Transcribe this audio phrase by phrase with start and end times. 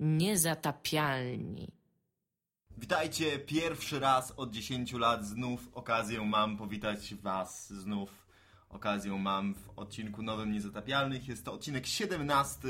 [0.00, 1.68] Niezatapialni.
[2.78, 5.26] Witajcie pierwszy raz od 10 lat.
[5.26, 7.72] Znów okazję mam powitać Was.
[7.72, 8.26] Znów
[8.68, 11.28] okazję mam w odcinku nowym Niezatapialnych.
[11.28, 12.68] Jest to odcinek 17.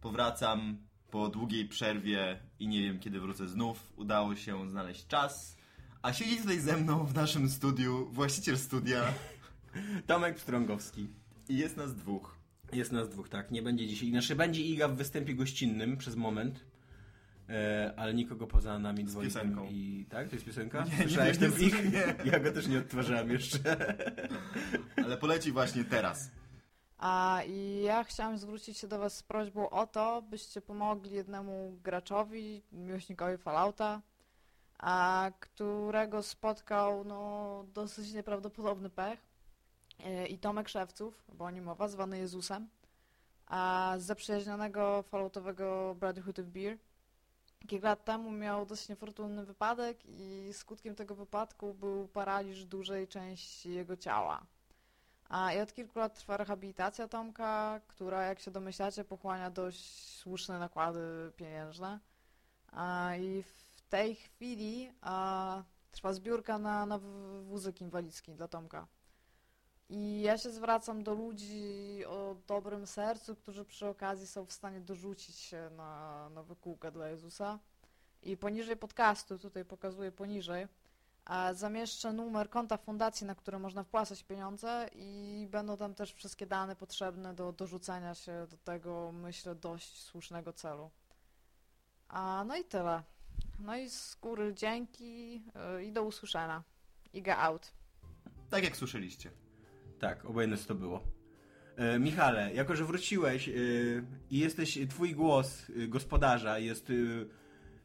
[0.00, 0.76] Powracam
[1.10, 3.92] po długiej przerwie i nie wiem kiedy wrócę znów.
[3.96, 5.56] Udało się znaleźć czas.
[6.02, 9.04] A siedzi tutaj ze mną w naszym studiu właściciel studia
[10.06, 11.08] Tomek Pstrągowski.
[11.48, 12.41] i jest nas dwóch.
[12.72, 13.50] Jest nas dwóch, tak.
[13.50, 14.10] Nie będzie dzisiaj.
[14.10, 16.64] Znaczy będzie Iga w występie gościnnym przez moment.
[17.48, 19.32] E, ale nikogo poza nami dwojgiem.
[19.32, 19.68] piosenką.
[19.70, 20.28] I tak?
[20.28, 20.84] To jest piosenka?
[20.84, 21.92] Nie, nie, Słyszałeś nie, ten plik?
[21.92, 22.30] nie.
[22.32, 23.58] Ja go też nie odtwarzałem jeszcze.
[25.04, 26.30] Ale poleci właśnie teraz.
[26.98, 31.78] A i ja chciałam zwrócić się do Was z prośbą o to, byście pomogli jednemu
[31.84, 34.02] graczowi, miłośnikowi Fallouta,
[34.78, 39.31] a którego spotkał no, dosyć nieprawdopodobny pech.
[40.00, 42.68] E, I Tomek Szewców, bo o nim mowa, zwany Jezusem,
[43.46, 46.78] a z zaprzyjaźnionego Falloutowego Brotherhood of Beer.
[47.66, 53.74] Kilka lat temu miał dosyć niefortunny wypadek i skutkiem tego wypadku był paraliż dużej części
[53.74, 54.46] jego ciała.
[55.28, 60.58] A i od kilku lat trwa rehabilitacja Tomka, która, jak się domyślacie, pochłania dość słuszne
[60.58, 62.00] nakłady pieniężne.
[62.72, 65.62] A I w tej chwili a,
[65.92, 66.98] trwa zbiórka na, na
[67.42, 68.86] wózek inwalidzki dla Tomka.
[69.94, 74.80] I ja się zwracam do ludzi o dobrym sercu, którzy przy okazji są w stanie
[74.80, 77.58] dorzucić się na, na wykułkę dla Jezusa.
[78.22, 80.66] I poniżej podcastu, tutaj pokazuję poniżej,
[81.52, 86.76] zamieszczę numer konta fundacji, na które można wpłacać pieniądze i będą tam też wszystkie dane
[86.76, 90.90] potrzebne do dorzucenia się do tego, myślę, dość słusznego celu.
[92.08, 93.02] A no i tyle.
[93.58, 96.62] No i z góry dzięki yy, i do usłyszenia.
[97.12, 97.72] Iga out.
[98.50, 99.41] Tak jak słyszeliście.
[100.02, 101.02] Tak, obojętne co to było.
[101.76, 103.52] E, Michale, jako że wróciłeś e,
[104.30, 106.94] i jesteś, twój głos e, gospodarza jest e,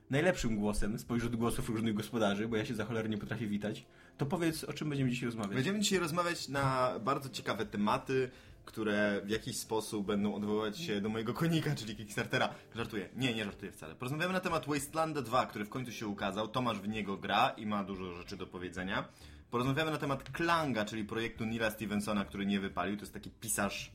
[0.09, 3.85] najlepszym głosem spośród głosów różnych gospodarzy, bo ja się za cholerę nie potrafię witać,
[4.17, 5.53] to powiedz, o czym będziemy dzisiaj rozmawiać.
[5.53, 8.29] Będziemy dzisiaj rozmawiać na bardzo ciekawe tematy,
[8.65, 12.49] które w jakiś sposób będą odwoływać się do mojego konika, czyli Kickstartera.
[12.75, 13.09] Żartuję.
[13.15, 13.95] Nie, nie żartuję wcale.
[13.95, 16.47] Porozmawiamy na temat Wastelanda 2, który w końcu się ukazał.
[16.47, 19.07] Tomasz w niego gra i ma dużo rzeczy do powiedzenia.
[19.51, 22.95] Porozmawiamy na temat Klanga, czyli projektu Nila Stevensona, który nie wypalił.
[22.95, 23.91] To jest taki pisarz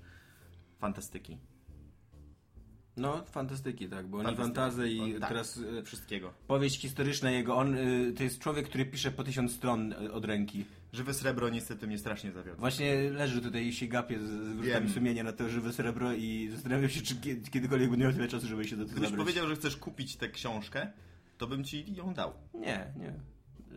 [0.79, 1.39] fantastyki.
[2.97, 5.29] No, fantastyki, tak, bo oni fantazy i tak.
[5.29, 6.33] teraz e, Wszystkiego.
[6.47, 10.25] powieść historyczna jego, on e, to jest człowiek, który pisze po tysiąc stron e, od
[10.25, 10.65] ręki.
[10.93, 12.61] Żywe srebro niestety mnie strasznie zawiodło.
[12.61, 16.49] Właśnie leży tutaj i się gapie z, z wyrzutami sumienia na to żywe srebro i
[16.53, 19.25] zastanawiam się, czy kie- kiedykolwiek będę miał tyle czasu, żeby się do tego Gdybyś zabrać.
[19.25, 20.93] powiedział, że chcesz kupić tę książkę,
[21.39, 22.33] to bym ci ją dał.
[22.55, 23.13] Nie, nie.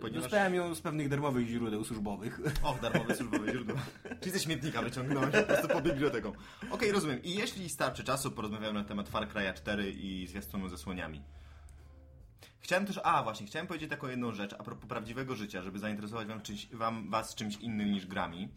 [0.02, 2.40] Ponieważ- Dostałem ją z pewnych darmowych źródeł służbowych.
[2.64, 3.76] Och, darmowe służbowe źródło.
[4.20, 6.32] Czyli ze śmietnika wyciągnąłeś po prostu pod biblioteką.
[6.72, 7.24] Okej, rozumiem.
[7.24, 11.22] I jeśli starczy czasu, porozmawiamy na temat Far Cry'a 4 i zwiastunu ze słoniami.
[12.60, 16.28] Chciałem też, a właśnie, chciałem powiedzieć taką jedną rzecz a propos prawdziwego życia, żeby zainteresować
[16.28, 18.50] wam czymś, wam, was czymś innym niż grami.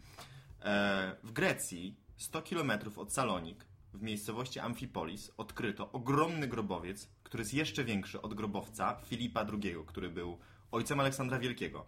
[0.61, 7.53] E, w Grecji, 100 km od Salonik, w miejscowości Amphipolis, odkryto ogromny grobowiec, który jest
[7.53, 10.37] jeszcze większy od grobowca Filipa II, który był
[10.71, 11.85] ojcem Aleksandra Wielkiego.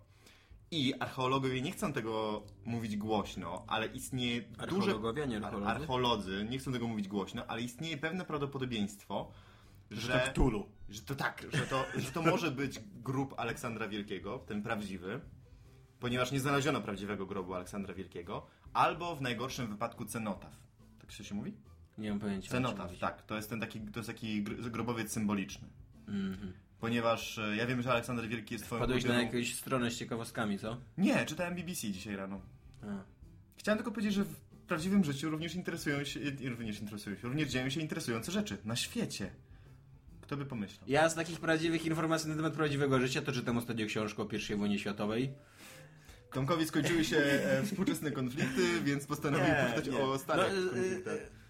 [0.72, 4.64] I archeologowie nie chcą tego mówić głośno, ale istnieje duże...
[4.64, 5.72] Archeologowie, nie archeolodzy?
[5.72, 9.32] Archeolodzy nie chcą tego mówić głośno, ale istnieje pewne prawdopodobieństwo,
[9.92, 10.20] że...
[10.20, 10.66] to Cthulhu.
[10.90, 15.22] Że to tak, że to, że to może być grób Aleksandra Wielkiego, ten prawdziwy,
[16.00, 20.54] ponieważ nie znaleziono prawdziwego grobu Aleksandra Wielkiego, albo w najgorszym wypadku cenotaf.
[21.00, 21.54] Tak się się mówi?
[21.98, 22.52] Nie mam pojęcia.
[22.86, 23.00] mówisz.
[23.00, 23.22] tak.
[23.22, 25.68] To jest ten taki, to jest taki gr- grobowiec symboliczny.
[26.82, 30.60] Ponieważ e, ja wiem, że Aleksander Wielki jest twoją Wpadłeś na jakąś stronę z ciekawostkami,
[30.60, 30.78] co?
[30.98, 32.42] Nie, czytałem BBC dzisiaj rano.
[32.84, 32.86] A.
[33.56, 34.36] Chciałem tylko powiedzieć, że w
[34.68, 38.58] prawdziwym życiu również interesują się, również interesują się, również dzieją się interesujące rzeczy.
[38.66, 39.30] Na świecie.
[40.22, 40.86] Kto by pomyślał?
[40.88, 44.56] Ja z takich prawdziwych informacji na temat prawdziwego życia to czytam ostatnio książkę o I
[44.56, 45.34] wojnie światowej.
[46.34, 51.41] Tomkowi skończyły się e, współczesne konflikty, więc postanowił poczytać o starych No, e, konfliktach.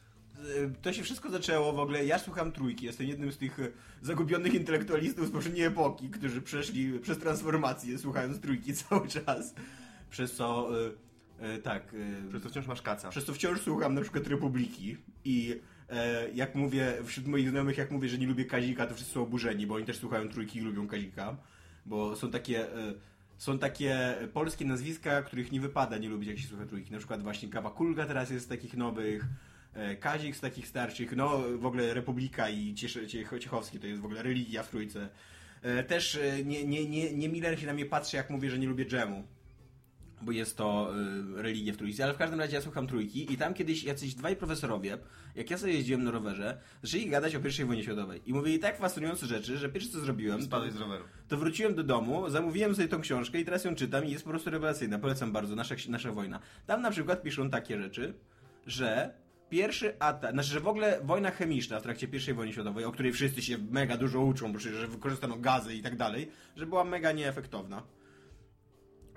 [0.41, 2.06] E, To się wszystko zaczęło w ogóle.
[2.06, 2.85] Ja słucham trójki.
[2.85, 3.68] Jestem jednym z tych e,
[4.02, 9.53] zagubionych intelektualistów z poprzedniej epoki, którzy przeszli przez transformację, słuchając trójki cały czas.
[10.09, 10.70] Przez co,
[11.41, 11.93] e, e, tak,
[12.26, 13.09] e, Przez to wciąż masz kaca.
[13.09, 15.59] przez to wciąż słucham na przykład Republiki i
[15.90, 19.22] e, jak mówię, wśród moich znajomych, jak mówię, że nie lubię Kazika, to wszyscy są
[19.23, 21.37] oburzeni, bo oni też słuchają trójki i lubią Kazika,
[21.85, 22.66] bo są takie,
[23.37, 26.91] są takie polskie nazwiska, których nie wypada nie lubić, jak się słucha trójki.
[26.91, 29.26] Na przykład właśnie Kawa Kulga teraz jest z takich nowych,
[30.00, 32.76] Kazik z takich starszych, no w ogóle Republika i
[33.40, 35.09] Ciechowski to jest w ogóle religia w trójce.
[35.62, 38.59] E, też e, nie, nie, nie, nie Miller się na mnie patrzy, jak mówię, że
[38.59, 39.23] nie lubię dżemu.
[40.22, 40.94] bo jest to
[41.35, 44.35] religia w trójce, ale w każdym razie ja słucham trójki i tam kiedyś jacyś dwaj
[44.35, 44.97] profesorowie,
[45.35, 48.78] jak ja sobie jeździłem na rowerze, zaczęli gadać o pierwszej wojnie światowej i mówili tak
[48.78, 51.03] fascynujące rzeczy, że pierwsze co zrobiłem, to, Spadłeś z roweru.
[51.28, 54.29] to wróciłem do domu, zamówiłem sobie tą książkę i teraz ją czytam i jest po
[54.29, 56.40] prostu rewelacyjna, polecam bardzo, nasza, nasza wojna.
[56.66, 58.14] Tam na przykład piszą takie rzeczy,
[58.68, 59.14] że
[59.52, 63.12] pierwszy atak, znaczy, że w ogóle wojna chemiczna w trakcie pierwszej wojny światowej, o której
[63.12, 66.84] wszyscy się mega dużo uczą, bo przecież że wykorzystano gazy i tak dalej, że była
[66.84, 67.84] mega nieefektowna.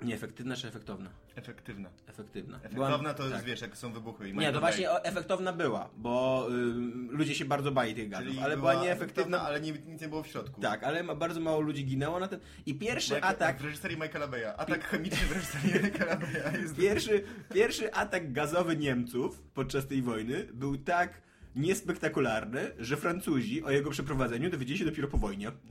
[0.01, 1.09] Nieefektywna czy efektowna?
[1.35, 1.89] Efektywna.
[2.07, 2.57] Efektywna.
[2.57, 3.45] Efektowna Była- to jest, tak.
[3.45, 4.23] wiesz, jak są wybuchy.
[4.23, 8.27] i Nie, Michael to właśnie efektowna była, bo ym, ludzie się bardzo bali tych gazów,
[8.27, 9.41] Czyli ale była nieefektywna.
[9.41, 10.61] ale nie, nic nie było w środku.
[10.61, 12.39] Tak, ale ma, bardzo mało ludzi ginęło na ten.
[12.65, 13.59] I pierwszy Jak, atak.
[13.59, 14.53] w reżyserii Michaela Beya.
[14.57, 16.75] Atak chemiczny w reżyserii Michaela Beya jest...
[16.75, 21.21] Pierwszy, pierwszy atak gazowy Niemców podczas tej wojny był tak
[21.55, 25.51] niespektakularny, że Francuzi o jego przeprowadzeniu dowiedzieli się dopiero po wojnie.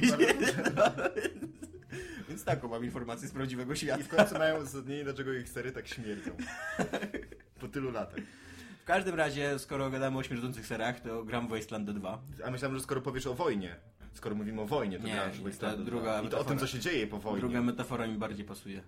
[2.28, 4.02] Więc taką mam informację z prawdziwego I świata.
[4.04, 6.30] w końcu mają uzasadnienie, dlaczego ich sery tak śmierdzą.
[7.60, 8.20] Po tylu latach.
[8.82, 12.22] W każdym razie, skoro gadamy o śmierdzących serach, to gram w Wasteland 2.
[12.44, 13.76] A myślałem, że skoro powiesz o wojnie,
[14.14, 16.28] skoro mówimy o wojnie, to Nie, grasz w Wasteland druga 2.
[16.28, 17.40] I to o tym, co się dzieje po wojnie.
[17.40, 18.82] Druga metafora mi bardziej pasuje.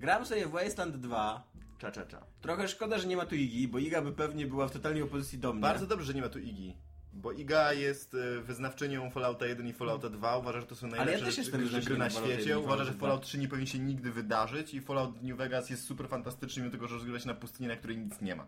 [0.00, 1.44] Gram sobie w Wasteland 2.
[1.78, 2.26] Cza, cza, cza.
[2.40, 5.38] Trochę szkoda, że nie ma tu Igi, bo Iga by pewnie była w totalnej opozycji
[5.38, 5.62] do mnie.
[5.62, 6.76] Bardzo dobrze, że nie ma tu Igi.
[7.16, 10.38] Bo Iga jest e, wyznawczynią Fallouta 1 i Fallouta 2.
[10.38, 12.58] Uważa, że to są najlepsze ja gry wyznawczynią na Fallouta 1 świecie.
[12.58, 16.08] Uważa, że Fallout 3 nie powinien się nigdy wydarzyć i Fallout New Vegas jest super
[16.08, 18.46] fantastyczny, mimo tego, że rozgrywa się na pustyni, na której nic nie ma.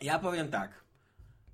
[0.00, 0.84] Ja powiem tak.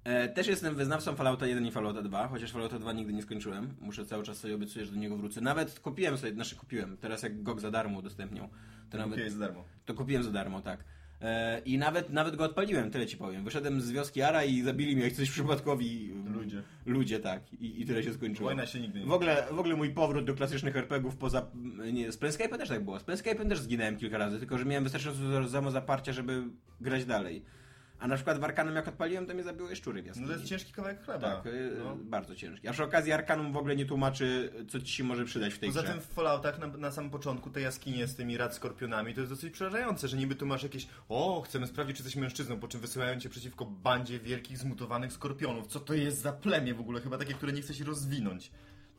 [0.04, 3.76] E, też jestem wyznawcą Fallouta 1 i Fallouta 2, chociaż Fallouta 2 nigdy nie skończyłem.
[3.80, 5.40] Muszę cały czas sobie obiecuję, że do niego wrócę.
[5.40, 8.48] Nawet kupiłem sobie, znaczy kupiłem, teraz jak GOG za darmo udostępniał,
[8.90, 9.64] to nawet, za darmo.
[9.84, 10.84] to kupiłem za darmo, tak.
[11.22, 13.44] E, I nawet, nawet go odpaliłem, tyle ci powiem.
[13.44, 16.62] Wyszedłem z wioski Ara i zabili mnie jak coś przypadkowi Ludzie.
[16.86, 17.52] Ludzie, tak.
[17.52, 18.48] I, i tyle się skończyło.
[18.48, 21.46] Wojna się nigdy nie W ogóle, w ogóle mój powrót do klasycznych RPGów poza...
[21.92, 23.00] Nie, z Planescape'em też tak było.
[23.00, 26.42] Z Planescape'em też zginąłem kilka razy, tylko że miałem wystarczająco samozaparcia, żeby
[26.80, 27.42] grać dalej.
[28.00, 30.26] A na przykład w Arkanum jak odpaliłem, to mnie zabiły szczury w No jaskini.
[30.26, 31.36] to jest ciężki kawałek chleba.
[31.36, 31.96] Tak, y, No.
[31.96, 32.68] bardzo ciężki.
[32.68, 35.68] A przy okazji Arkanum w ogóle nie tłumaczy, co ci się może przydać w tej
[35.68, 35.92] Poza grze.
[35.92, 39.32] tym w Falloutach na, na samym początku te jaskinie z tymi rad skorpionami to jest
[39.32, 42.80] dosyć przerażające, że niby tu masz jakieś o, chcemy sprawdzić, czy jesteś mężczyzną, po czym
[42.80, 45.66] wysyłają cię przeciwko bandzie wielkich, zmutowanych skorpionów.
[45.66, 47.00] Co to jest za plemię w ogóle?
[47.00, 48.50] Chyba takie, które nie chce się rozwinąć.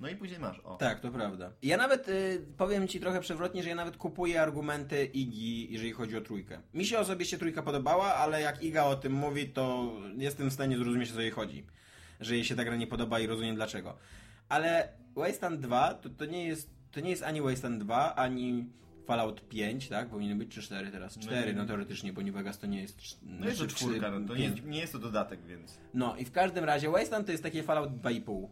[0.01, 0.75] No i później masz, o.
[0.75, 1.51] Tak, to prawda.
[1.63, 6.17] Ja nawet y, powiem ci trochę przewrotnie, że ja nawet kupuję argumenty Igi, jeżeli chodzi
[6.17, 6.61] o trójkę.
[6.73, 10.77] Mi się osobiście trójka podobała, ale jak Iga o tym mówi, to jestem w stanie
[10.77, 11.65] zrozumieć, o co jej chodzi.
[12.19, 13.97] Że jej się ta gra nie podoba i rozumiem dlaczego.
[14.49, 18.65] Ale Wasteland 2 to, to, nie, jest, to nie jest ani Wasteland 2, ani
[19.05, 20.09] Fallout 5, tak?
[20.09, 21.17] Powinien być czy 4 teraz?
[21.17, 21.67] 4, no, nie.
[21.67, 22.97] teoretycznie, bo New Vegas to nie jest...
[23.23, 24.61] No jest to znaczy, czwórka, no to nie, 5.
[24.65, 25.77] nie jest to dodatek, więc.
[25.93, 28.47] No i w każdym razie Wasteland to jest takie Fallout 2,5.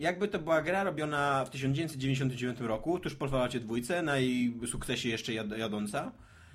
[0.00, 5.08] Jakby to była gra robiona w 1999 roku, tuż po Falloutie dwójce, na jej sukcesie
[5.08, 6.12] jeszcze jad jadąca.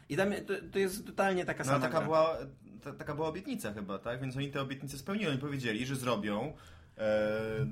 [0.10, 2.06] I tam to, to jest totalnie taka No sama taka gra.
[2.06, 2.38] była,
[2.84, 4.22] ta, taka była obietnica chyba, tak?
[4.22, 5.30] Więc oni te obietnice spełnili.
[5.30, 6.54] Oni powiedzieli, że zrobią
[6.98, 7.68] e,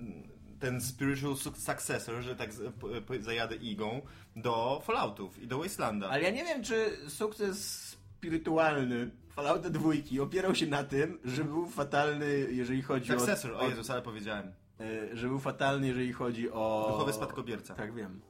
[0.60, 2.50] ten spiritual su- successor, że tak
[2.80, 4.02] po, po, zajadę igą
[4.36, 6.10] do Falloutów i do Wastelanda.
[6.10, 11.70] Ale ja nie wiem, czy sukces spirytualny Fallouta dwójki opierał się na tym, że był
[11.70, 13.60] fatalny, jeżeli chodzi Successor, o...
[13.60, 14.52] o Jezus, ale powiedziałem.
[14.80, 16.88] E, że był fatalny, jeżeli chodzi o...
[16.92, 17.76] Duchowy spadkobierca.
[17.76, 18.22] Tak, wiem.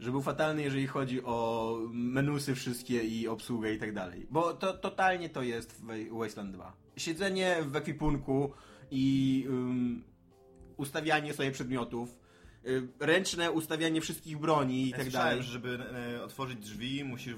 [0.00, 4.26] Że był fatalny, jeżeli chodzi o menusy wszystkie i obsługę i tak dalej.
[4.30, 6.72] Bo to totalnie to jest w Wa- Wasteland 2.
[6.96, 8.52] Siedzenie w ekwipunku
[8.90, 10.04] i ym,
[10.76, 12.18] ustawianie sobie przedmiotów,
[12.66, 15.42] y, ręczne ustawianie wszystkich broni i Ja tak dalej.
[15.42, 15.78] że żeby
[16.18, 17.34] e, otworzyć drzwi, musisz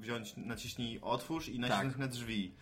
[0.00, 1.98] wziąć, naciśnij otwórz i nacisnąć Tak.
[2.00, 2.54] na drzwi.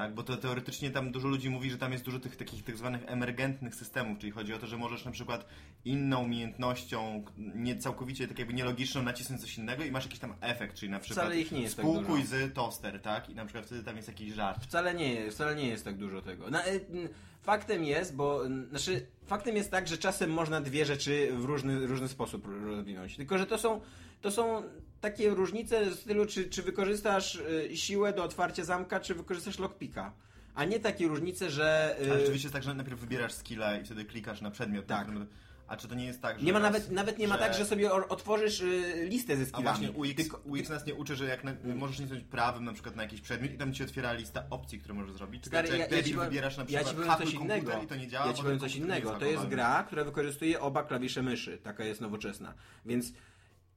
[0.00, 2.76] Tak, bo to teoretycznie tam dużo ludzi mówi, że tam jest dużo tych takich tak
[2.76, 5.46] zwanych emergentnych systemów, czyli chodzi o to, że możesz na przykład
[5.84, 10.76] inną umiejętnością, nie całkowicie tak jakby nielogiczną, nacisnąć coś innego i masz jakiś tam efekt,
[10.76, 12.36] czyli na przykład Wcale ich nie jest tak spółkuj dużo.
[12.36, 13.30] z toster, tak?
[13.30, 14.64] I na przykład wtedy tam jest jakiś żart.
[14.64, 16.50] Wcale nie jest, wcale nie jest tak dużo tego.
[16.50, 17.08] Na, y,
[17.42, 22.08] faktem jest, bo znaczy, faktem jest tak, że czasem można dwie rzeczy w różny, różny
[22.08, 23.16] sposób rozwinąć.
[23.16, 23.80] Tylko, że to są,
[24.20, 24.62] to są
[25.00, 30.12] takie różnice w stylu, czy, czy wykorzystasz y, siłę do otwarcia zamka, czy wykorzystasz lockpicka.
[30.54, 31.96] A nie takie różnice, że.
[32.02, 34.88] y, Ale rzeczywiście jest tak, że najpierw wybierasz skilla i wtedy klikasz na przedmiot.
[34.88, 35.06] na Tak.
[35.06, 35.26] którym-
[35.68, 36.44] A czy to nie jest tak, że...
[36.46, 39.64] nie ma nawet, nawet nie ma tak, że sobie otworzysz y, listę ze A skillami.
[39.64, 42.96] właśnie UX, Tylko- UX nas nie uczy, że jak na, możesz nacisnąć prawym na przykład
[42.96, 45.46] na jakiś przedmiot i tam ci otwiera lista opcji, które możesz zrobić.
[45.46, 47.82] Stary, jak ja, ja, ci wybierasz na ja przykład ci powiem hakuj coś innego.
[47.82, 49.10] i to nie działa, ja ci powiem coś innego.
[49.18, 51.58] To jest gra, która wykorzystuje oba klawisze myszy.
[51.58, 52.54] Taka jest nowoczesna.
[52.86, 53.12] Więc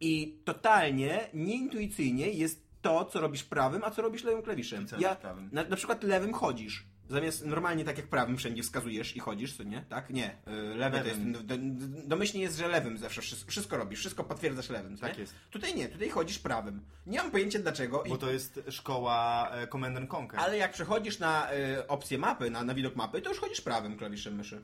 [0.03, 4.83] i totalnie nieintuicyjnie jest to, co robisz prawym, a co robisz lewym klawiszem.
[4.83, 5.49] I co Ja, prawym?
[5.51, 6.85] na, na przykład lewym chodzisz.
[7.09, 9.85] Zamiast normalnie tak jak prawym wszędzie wskazujesz i chodzisz, co nie?
[9.89, 10.09] Tak?
[10.09, 10.37] Nie.
[10.47, 11.17] Y, Lewy to jest.
[11.19, 11.33] Lewym.
[11.33, 14.97] do- do- Domyślnie jest, że lewym zawsze wszystko, robisz, wszystko potwierdzasz lewym.
[14.97, 15.21] Tak nie?
[15.21, 15.35] jest.
[15.51, 16.81] Tutaj nie, tutaj chodzisz prawym.
[17.07, 18.03] Nie mam pojęcia dlaczego.
[18.03, 20.39] I, Bo to jest szkoła e, Command and Conquer.
[20.39, 23.97] ale jak przechodzisz na y, opcję mapy, na, na widok mapy, to już chodzisz prawym
[23.97, 24.61] klawiszem myszy.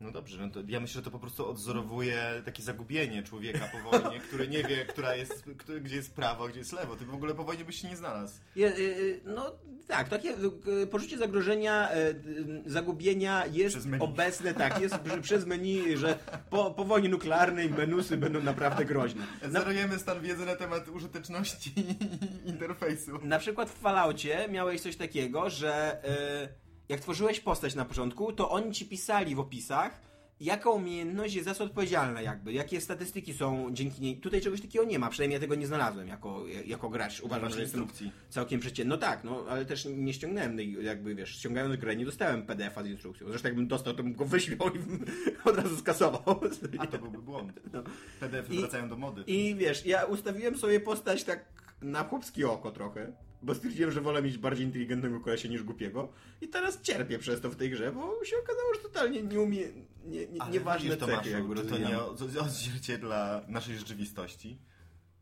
[0.00, 3.90] No dobrze, no to ja myślę, że to po prostu odzorowuje takie zagubienie człowieka po
[3.90, 6.96] wojnie, który nie wie, która jest, gdzie jest prawo, gdzie jest lewo.
[6.96, 8.40] Ty w ogóle po wojnie byś się nie znalazł.
[8.56, 9.52] Y, y, no
[9.90, 10.34] tak, takie
[10.82, 16.18] y, poczucie zagrożenia, y, zagubienia jest obecne, tak, jest przez menu, że
[16.50, 19.26] po, po wojnie nuklearnej menusy będą naprawdę groźne.
[19.48, 21.72] Zerujemy stan wiedzy na temat użyteczności
[22.44, 23.18] interfejsu.
[23.22, 26.02] na przykład w Falloutie miałeś coś takiego, że
[26.44, 26.59] y,
[26.90, 30.00] jak tworzyłeś postać na początku, to oni ci pisali w opisach,
[30.40, 34.16] jaka umiejętność jest za co odpowiedzialna jakby, jakie statystyki są dzięki niej.
[34.16, 37.20] Tutaj czegoś takiego nie ma, przynajmniej ja tego nie znalazłem jako, jako gracz.
[37.20, 38.12] Uważam, że jestem instrukcji.
[38.28, 38.94] całkiem przeciętny.
[38.94, 42.86] No tak, no ale też nie ściągnąłem, jakby wiesz, ściągając grę nie dostałem PDF-a z
[42.86, 43.28] instrukcją.
[43.28, 44.78] Zresztą jakbym dostał, to bym go wyśmiał i
[45.48, 46.40] od razu skasował.
[46.78, 47.60] A to byłby błąd.
[47.72, 47.82] No.
[48.20, 49.24] PDF-y wracają do mody.
[49.26, 51.44] I wiesz, ja ustawiłem sobie postać tak
[51.82, 56.08] na chłopskie oko trochę, bo stwierdziłem, że wolę mieć bardziej inteligentnego kolesia niż głupiego
[56.40, 59.60] i teraz cierpię przez to w tej grze, bo się okazało, że totalnie nie umie,
[60.04, 64.58] nie, nie, Ale nieważne widzisz, cechy Tomaszu, jakby czy to nie od- odzwierciedla naszej rzeczywistości?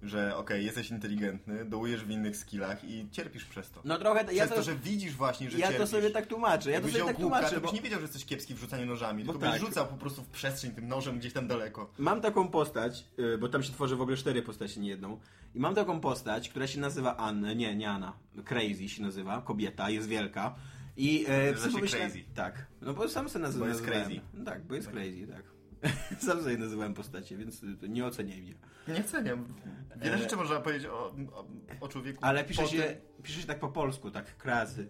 [0.02, 3.81] Że okej, jesteś inteligentny, dołujesz w innych skillach i cierpisz przez to.
[3.85, 5.90] No trochę, ja przez to, to, że widzisz właśnie, że ja to cierpisz.
[5.90, 8.25] sobie tak tłumaczę, ja to sobie tak tłumaczę, to bo byś nie wiedział, że jesteś
[8.25, 9.69] kiepski w rzucaniu nożami, Bo tylko byś tak.
[9.69, 11.90] rzucał po prostu w przestrzeń tym nożem gdzieś tam daleko.
[11.99, 15.21] Mam taką postać, y, bo tam się tworzy w ogóle cztery postacie, nie jedną.
[15.55, 18.12] I mam taką postać, która się nazywa Anna, nie, nie Anna,
[18.45, 20.55] Crazy się nazywa, kobieta, jest wielka.
[20.97, 22.25] I e, Crazy.
[22.35, 24.21] Tak, no bo sam sobie nazywa, Bo jest crazy.
[24.35, 25.57] No Tak, bo jest crazy, tak.
[26.26, 28.54] sam sobie nazywałem postacie, więc nie oceniaj mnie.
[28.88, 29.54] Nie ceniam.
[29.97, 31.47] Wiele E, rzeczy można powiedzieć o, o,
[31.80, 32.18] o człowieku.
[32.23, 34.88] Ale pisze się, tym- pisze się tak po polsku, tak, krazy.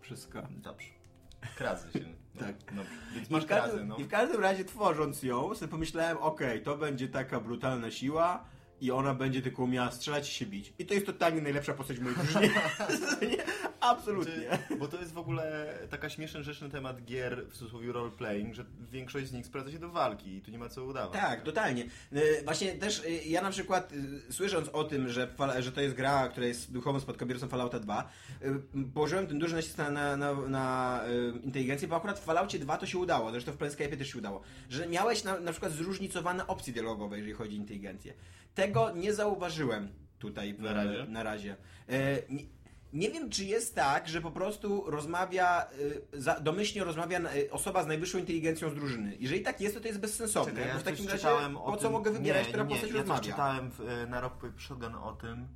[0.00, 0.42] Wszystko.
[0.50, 0.88] Dobrze.
[1.56, 1.98] Krazy się.
[2.34, 2.56] No, Tak.
[2.74, 2.90] Dobrze.
[3.14, 3.96] Więc I masz w, każdym, krazy, no.
[3.96, 8.44] I w każdym razie tworząc ją, sobie pomyślałem, okej, to będzie taka brutalna siła
[8.80, 10.72] i ona będzie tylko umiała strzelać i się bić.
[10.78, 12.50] I to jest totalnie najlepsza postać w mojej drużynie.
[13.36, 13.44] Nie,
[13.80, 14.58] Absolutnie.
[14.68, 18.54] Czy, bo to jest w ogóle taka śmieszna rzecz na temat gier w cudzysłowie role-playing,
[18.54, 21.20] że większość z nich sprowadza się do walki i tu nie ma co udawać.
[21.20, 21.84] Tak, totalnie.
[22.12, 25.28] Y, Właśnie też y, ja na przykład y, słysząc o tym, że,
[25.58, 28.08] że to jest gra, która jest duchową spadkobiercą Fallouta 2,
[28.42, 31.00] y, położyłem ten duży nacisk na, na, na, na
[31.42, 34.40] inteligencję, bo akurat w Falloutie 2 to się udało, zresztą w Planescape też się udało,
[34.70, 38.14] że miałeś na, na przykład zróżnicowane opcje dialogowe, jeżeli chodzi o inteligencję.
[38.66, 41.06] Tego nie zauważyłem tutaj w, Na razie?
[41.08, 41.56] Na razie.
[41.90, 42.42] Y, nie,
[42.92, 45.66] nie wiem, czy jest tak, że po prostu rozmawia,
[46.12, 49.16] y, za, domyślnie rozmawia y, osoba z najwyższą inteligencją z drużyny.
[49.20, 50.52] Jeżeli tak jest, to to jest bezsensowne.
[50.52, 52.96] Czekaj, ja w takim razie po co tym- mogę wybierać, nie, która nie, postać ja
[52.96, 53.20] rozmawia?
[53.20, 55.48] coś czytałem w, e, na Rock Paper Shotgun o tym,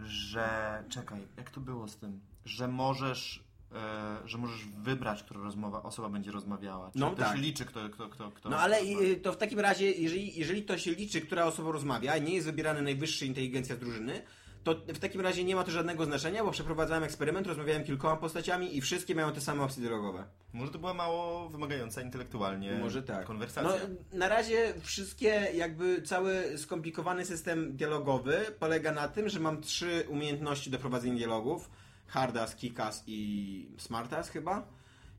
[0.00, 0.48] że...
[0.88, 2.20] Czekaj, jak to było z tym?
[2.44, 3.49] Że możesz...
[3.74, 6.90] E, że możesz wybrać, która rozmowa, osoba będzie rozmawiała.
[6.92, 7.36] Czy No to tak.
[7.36, 9.08] się liczy, kto, kto, kto, kto No ale rozmawia?
[9.08, 12.46] y, to w takim razie, jeżeli, jeżeli to się liczy, która osoba rozmawia, nie jest
[12.46, 14.22] wybierana najwyższa inteligencja z drużyny,
[14.64, 18.76] to w takim razie nie ma to żadnego znaczenia, bo przeprowadzałem eksperyment, rozmawiałem kilkoma postaciami
[18.76, 20.24] i wszystkie mają te same opcje dialogowe.
[20.52, 23.26] Może to była mało wymagająca intelektualnie Może tak.
[23.26, 23.70] konwersacja.
[24.12, 30.04] No, na razie wszystkie, jakby cały skomplikowany system dialogowy polega na tym, że mam trzy
[30.08, 31.70] umiejętności do prowadzenia dialogów.
[32.10, 34.68] Hardas, Kikas i Smartas chyba.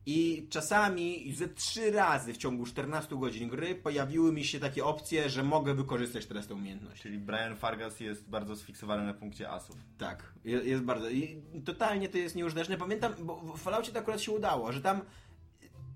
[0.05, 5.29] I czasami ze trzy razy w ciągu 14 godzin gry pojawiły mi się takie opcje,
[5.29, 7.01] że mogę wykorzystać teraz tę umiejętność.
[7.01, 9.75] Czyli Brian Fargas jest bardzo sfiksowany na punkcie asów.
[9.97, 11.09] Tak, je- jest bardzo.
[11.09, 12.77] I totalnie to jest nieużyteczne.
[12.77, 15.01] Pamiętam, bo w Falloutie to akurat się udało, że tam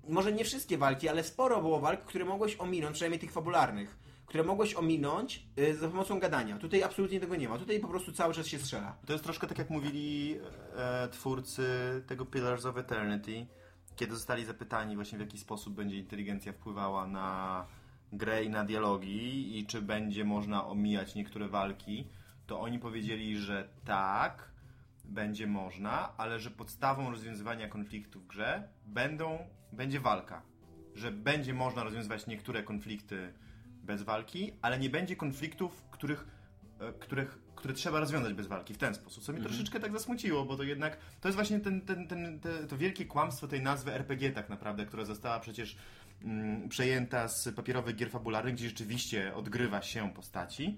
[0.08, 4.44] może nie wszystkie walki, ale sporo było walk, które mogłeś ominąć, przynajmniej tych fabularnych, które
[4.44, 6.58] mogłeś ominąć y, za pomocą gadania.
[6.58, 7.58] Tutaj absolutnie tego nie ma.
[7.58, 8.96] Tutaj po prostu cały czas się strzela.
[9.06, 10.38] To jest troszkę tak jak mówili
[10.76, 11.66] e, twórcy
[12.06, 13.46] tego Pillars of Eternity,
[13.96, 17.66] kiedy zostali zapytani właśnie w jaki sposób będzie inteligencja wpływała na
[18.12, 22.06] grę i na dialogi i czy będzie można omijać niektóre walki,
[22.46, 24.50] to oni powiedzieli, że tak,
[25.04, 29.38] będzie można, ale że podstawą rozwiązywania konfliktu w grze będą,
[29.72, 30.42] będzie walka.
[30.94, 33.32] Że będzie można rozwiązywać niektóre konflikty
[33.86, 36.26] bez walki, ale nie będzie konfliktów, których,
[36.80, 39.24] e, których, które trzeba rozwiązać bez walki w ten sposób.
[39.24, 42.66] Co mnie troszeczkę tak zasmuciło, bo to jednak to jest właśnie ten, ten, ten, te,
[42.66, 45.76] to wielkie kłamstwo tej nazwy RPG tak naprawdę, która została przecież
[46.22, 50.76] mm, przejęta z papierowych gier fabularnych, gdzie rzeczywiście odgrywa się postaci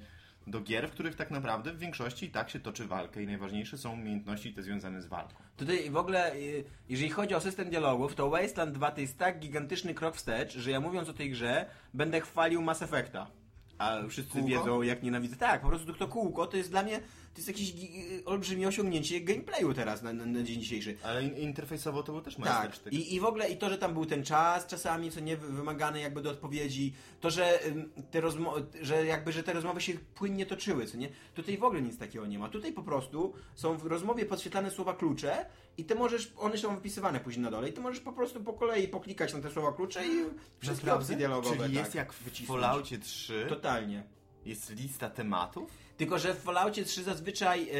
[0.51, 3.79] do gier, w których tak naprawdę w większości i tak się toczy walkę i najważniejsze
[3.79, 5.35] są umiejętności te związane z walką.
[5.57, 9.39] Tutaj w ogóle, y, jeżeli chodzi o system dialogów, to Wasteland 2 to jest tak
[9.39, 13.27] gigantyczny krok wstecz, że ja mówiąc o tej grze, będę chwalił Mass Effecta.
[13.79, 14.49] A wszyscy Kółko?
[14.49, 15.37] wiedzą, jak nienawidzę.
[15.37, 19.21] Tak, po prostu to kółko to jest dla mnie, to jest jakieś gi- olbrzymie osiągnięcie
[19.21, 20.97] gameplayu teraz na, na, na dzień dzisiejszy.
[21.03, 22.93] Ale in- interfejsowo to był też Tak, majstersztyk.
[22.93, 25.53] I, i w ogóle i to, że tam był ten czas czasami, co nie wy-
[25.53, 27.59] wymagany jakby do odpowiedzi, to, że
[28.11, 31.09] te rozmo- że jakby, że te rozmowy się płynnie toczyły, co nie?
[31.35, 32.49] Tutaj w ogóle nic takiego nie ma.
[32.49, 35.47] Tutaj po prostu są w rozmowie podświetlane słowa klucze
[35.79, 38.53] i ty możesz, one są wypisywane później na dole i ty możesz po prostu po
[38.53, 40.11] kolei poklikać na te słowa klucze i
[40.59, 40.93] wszystkie Naprawdę?
[41.05, 42.61] opcje dialogowe Czyli jest tak, jak w wycisnąć.
[42.61, 44.03] Falloutie 3, Totalnie.
[44.45, 45.71] jest lista tematów?
[45.97, 47.73] Tylko, że w Falloutie 3 zazwyczaj, yy,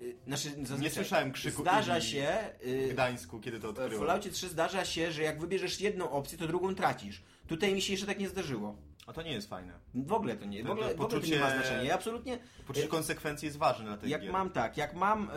[0.00, 3.98] yy, znaczy zazwyczaj Nie słyszałem krzyku Zdarza się, W yy, Gdańsku, kiedy to w odkryłem.
[3.98, 7.22] Falloutie 3 zdarza się, że jak wybierzesz jedną opcję, to drugą tracisz.
[7.48, 8.76] Tutaj mi się jeszcze tak nie zdarzyło.
[9.06, 9.72] A to nie jest fajne.
[9.94, 11.82] W ogóle to nie, w ogóle, to w ogóle to nie poczucie- ma znaczenia.
[11.82, 14.32] Ja absolutnie, Poczucie konsekwencji jest ważne dla tej jak gier.
[14.32, 15.34] mam tak, jak mam, e,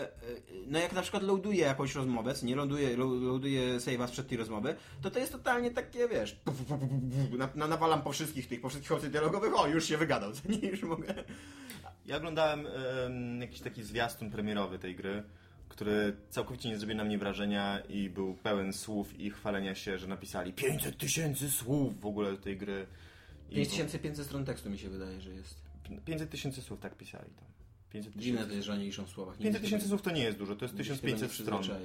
[0.00, 0.06] e,
[0.66, 4.38] no jak na przykład loaduję jakąś rozmowę, co nie loaduję, lo- loaduję save'a sprzed tej
[4.38, 6.88] rozmowy, to to jest totalnie takie, wiesz, pu, pu, pu, pu,
[7.30, 10.30] pu, na, na, nawalam po wszystkich tych, po wszystkich opcjach dialogowych, o, już się wygadał,
[10.62, 11.14] nie, już mogę.
[12.06, 12.66] Ja oglądałem
[13.06, 15.22] em, jakiś taki zwiastun premierowy tej gry,
[15.68, 20.06] który całkowicie nie zrobił na mnie wrażenia i był pełen słów i chwalenia się, że
[20.06, 22.86] napisali 500 tysięcy słów w ogóle do tej gry.
[23.50, 25.66] I 5500 stron tekstu mi się wydaje, że jest.
[26.04, 27.44] 500 tysięcy słów tak pisali tam.
[27.90, 29.38] 500 Dziwne to jest, że oni liczą w słowach.
[29.38, 31.80] 500 tysięcy słów to nie jest dużo, to jest Nigdy się tego nie 1500 stron.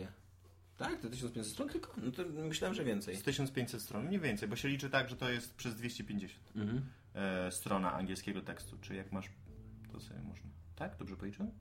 [0.77, 0.99] Tak?
[1.01, 1.93] To 1500 stron tylko?
[1.97, 3.15] No to myślałem, że więcej.
[3.15, 6.81] Z 1500 stron, mniej więcej, bo się liczy tak, że to jest przez 250 Mhm.
[7.15, 9.29] e, strona angielskiego tekstu, czy jak masz,
[9.91, 10.49] to sobie można.
[10.75, 10.97] Tak?
[10.97, 11.51] Dobrze policzyłem?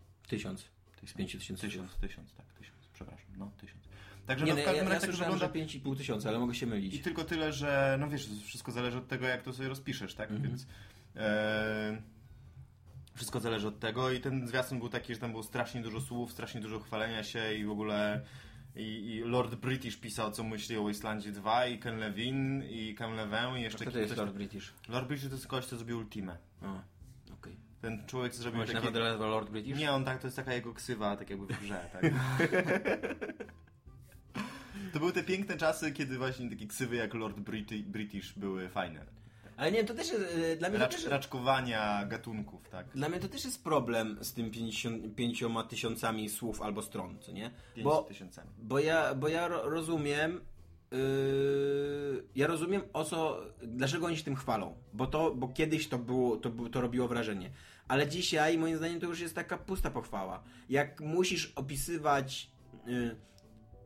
[1.01, 1.11] Tysiąc.
[1.11, 3.81] Z 5000 Tysiąc, tysiąc, tak, tysiąc, przepraszam, no tysiąc.
[4.27, 5.59] Także Nie, no, w ja, każdym ja razie tak słyszałem, wygląda...
[5.59, 6.95] że 5,5 tysiąca, ale mogę się mylić.
[6.95, 10.43] I tylko tyle, że no wiesz, wszystko zależy od tego, jak to sobie rozpiszesz, tak?
[10.43, 10.67] Więc
[11.17, 12.03] e,
[13.15, 16.33] wszystko zależy od tego i ten zwiastun był taki, że tam było strasznie dużo słów,
[16.33, 18.25] strasznie dużo chwalenia się i w ogóle
[18.77, 23.15] i, i Lord British pisał, co myśli o Wastelandzie 2 i Ken Levin i Ken
[23.15, 24.73] Levin i jeszcze Kto to jest Lord British?
[24.89, 26.37] Lord British to jest ktoś, co zrobił Ultimę.
[26.61, 27.00] Okej.
[27.81, 28.87] Ten człowiek, co zrobił Mówisz taki...
[28.87, 29.79] naprawdę Lord British?
[29.79, 32.03] Nie, on tak, to jest taka jego ksywa, tak jakby w grze, tak?
[34.93, 39.07] To były te piękne czasy, kiedy właśnie takie ksywy jak Lord Briti- British były fajne.
[39.57, 42.89] Ale nie, to też jest, e, dla mnie to Racz, też, raczkowania gatunków, tak?
[42.95, 47.51] dla mnie to też jest problem z tym 55 tysiącami słów albo stron, co nie?
[47.75, 48.51] Pięć Bo, tysiącami.
[48.59, 50.41] bo ja, bo ja ro, rozumiem
[50.93, 50.99] yy,
[52.37, 56.37] ja rozumiem o co, dlaczego oni się tym chwalą, bo to, bo kiedyś to było,
[56.37, 57.51] to, było- to robiło wrażenie,
[57.91, 60.43] ale dzisiaj moim zdaniem to już jest taka pusta pochwała.
[60.69, 62.51] Jak musisz opisywać
[62.87, 63.17] yy,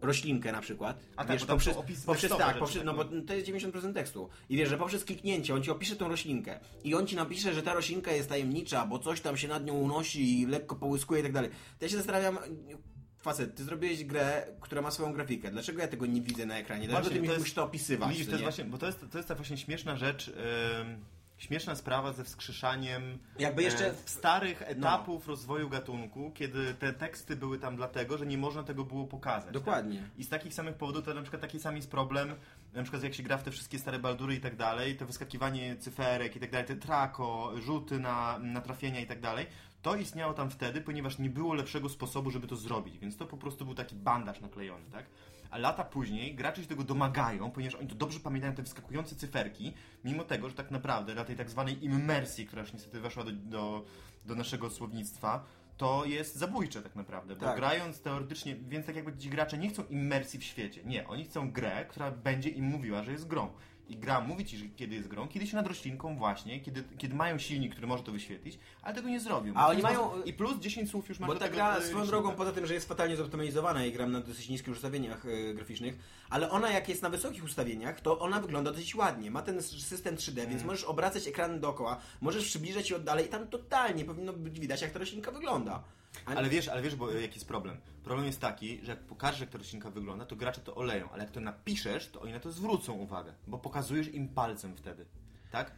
[0.03, 3.35] roślinkę na przykład, A tak, wiesz, tam poprzez, poprzez tak, poprzez, tak, no bo to
[3.35, 7.07] jest 90% tekstu i wiesz, że poprzez kliknięcie on ci opisze tą roślinkę i on
[7.07, 10.47] ci napisze, że ta roślinka jest tajemnicza, bo coś tam się nad nią unosi i
[10.47, 11.51] lekko połyskuje i tak dalej.
[11.79, 12.39] To ja się zastanawiam,
[13.21, 15.51] facet, ty zrobiłeś grę, która ma swoją grafikę.
[15.51, 16.89] Dlaczego ja tego nie widzę na ekranie?
[16.89, 18.11] Dlaczego Właśnie, ty mi musisz to opisywać?
[18.11, 18.45] Widzisz, to jest nie?
[18.45, 21.05] właśnie, bo to jest, to jest ta właśnie śmieszna rzecz, ym,
[21.39, 27.59] śmieszna sprawa ze wskrzeszaniem Jakby jeszcze e, starych etapów rozwoju gatunku, kiedy te teksty były
[27.59, 29.53] tam dlatego, że nie można tego było pokazać.
[29.53, 29.99] Dokładnie.
[29.99, 30.19] Tak?
[30.19, 32.35] I z takich samych powodów to na przykład taki sam jest problem,
[32.73, 35.77] na przykład jak się gra w te wszystkie stare baldury i tak dalej, to wyskakiwanie
[35.77, 39.47] cyferek i tak dalej, te trako, rzuty na, na trafienia i tak dalej,
[39.83, 43.37] to istniało tam wtedy, ponieważ nie było lepszego sposobu, żeby to zrobić, więc to po
[43.37, 45.05] prostu był taki bandaż naklejony, tak?
[45.55, 49.73] A lata później gracze się tego domagają, ponieważ oni to dobrze pamiętają, te wyskakujące cyferki,
[50.05, 53.33] mimo tego, że tak naprawdę dla tej tak zwanej immersji, która już niestety weszła do,
[53.33, 53.85] do,
[54.25, 55.45] do naszego słownictwa,
[55.77, 57.57] to jest zabójcze tak naprawdę, bo Tak.
[57.57, 60.81] grając teoretycznie, więc tak jakby ci gracze nie chcą immersji w świecie.
[60.85, 63.53] Nie, oni chcą grę, która będzie im mówiła, że jest grą.
[63.89, 67.15] I gra mówi ci, że kiedy jest grą, kiedy się nad roślinką właśnie, kiedy, kiedy
[67.15, 69.53] mają silnik, który może to wyświetlić, ale tego nie zrobią.
[69.57, 72.07] A oni mają- I plus 10 słów już masz Bo ta tego, gra e, swoją
[72.07, 75.99] drogą, poza tym, że jest fatalnie zoptymalizowana i gram na dosyć niskich ustawieniach e, graficznych,
[76.31, 79.31] ale ona jak jest na wysokich ustawieniach, to ona wygląda dosyć ładnie.
[79.31, 80.49] Ma ten system 3D, Mhm.
[80.51, 84.61] więc możesz obracać ekrany dookoła, możesz przybliżać się od dalej i tam totalnie powinno być
[84.61, 85.83] widać, jak ta roślinka wygląda.
[86.27, 87.77] Ale wiesz, ale wiesz, bo e, jaki jest problem?
[88.05, 91.23] Problem jest taki, że jak pokażesz, jak ta roślinka wygląda, to gracze to oleją, ale
[91.25, 95.05] jak to napiszesz, to oni na to zwrócą uwagę, bo pokazujesz im palcem wtedy.
[95.51, 95.73] Tak?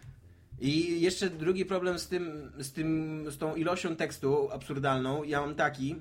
[0.61, 5.55] I jeszcze drugi problem z tym, z tym, z tą ilością tekstu absurdalną, ja mam
[5.55, 5.96] taki,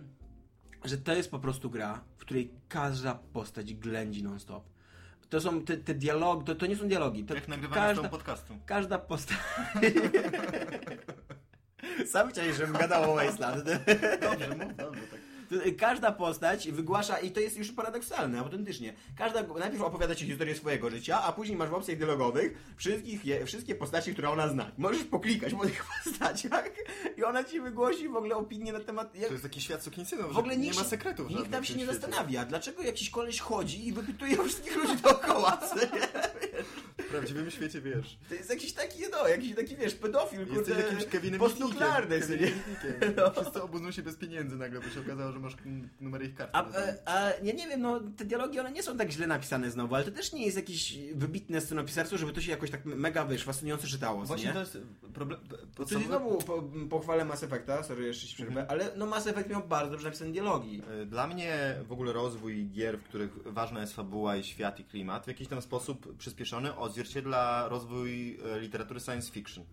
[0.85, 4.63] że to jest po prostu gra, w której każda postać ględzi non-stop.
[5.29, 7.23] To są te, te dialogi, to, to nie są dialogi.
[7.23, 8.53] To Jak nagrywanie każda, z tą podcastu.
[8.65, 9.37] każda postać...
[12.05, 13.63] Sam chciałeś, żebym gadał o Wasteland.
[14.21, 15.01] Dobrze, mów, dobrze,
[15.77, 18.93] Każda postać wygłasza, i to jest już paradoksalne, autentycznie.
[19.17, 23.45] Każda, najpierw opowiada ci historię swojego życia, a później masz w opcjach dialogowych wszystkich, je,
[23.45, 24.71] wszystkie postaci, które ona zna.
[24.77, 26.69] Możesz poklikać po tych postaciach
[27.17, 29.15] i ona ci wygłosi w ogóle opinię na temat...
[29.15, 31.73] Jak, To jest taki świat sukinsynów, w ogóle nie ma sekretów Nikt tam w się
[31.73, 31.99] nie świecie.
[31.99, 35.57] zastanawia, dlaczego jakiś koleś chodzi i wypytuje wszystkich ludzi dookoła.
[35.69, 36.07] co nie?
[37.15, 38.17] prawdziwym świecie wiesz.
[38.29, 40.75] To jest jakiś taki, no, jakiś taki, wiesz, pedofil, kurde,
[41.37, 42.19] postnuklearny?
[42.19, 43.13] Kevinem Mitnickiem.
[43.17, 43.31] No.
[43.31, 45.55] Wszyscy obudzą się bez pieniędzy nagle, bo się okazało, że masz
[46.01, 46.49] numery ich kart.
[46.53, 49.71] A, e, a ja nie wiem, no te dialogi one nie są tak źle napisane
[49.71, 53.25] znowu, ale to też nie jest jakiś wybitne scenopisarstwo, żeby to się jakoś tak mega,
[53.25, 54.53] wiesz, fascynująco czytało, Właśnie nie?
[54.53, 54.77] to jest
[55.13, 55.39] problem.
[55.75, 59.49] To czyli znowu po, pochwalę Mass Effecta, sorry, jeszcze się przerwę, ale no Mass Effect
[59.49, 60.81] miał bardzo dobrze napisane dialogi.
[61.01, 64.83] E, Dla mnie w ogóle rozwój gier, w których ważna jest fabuła i świat i
[64.85, 69.63] klimat, w jakiś tam sposób przyspieszony odzwierciedla rozwój e, literatury science fiction.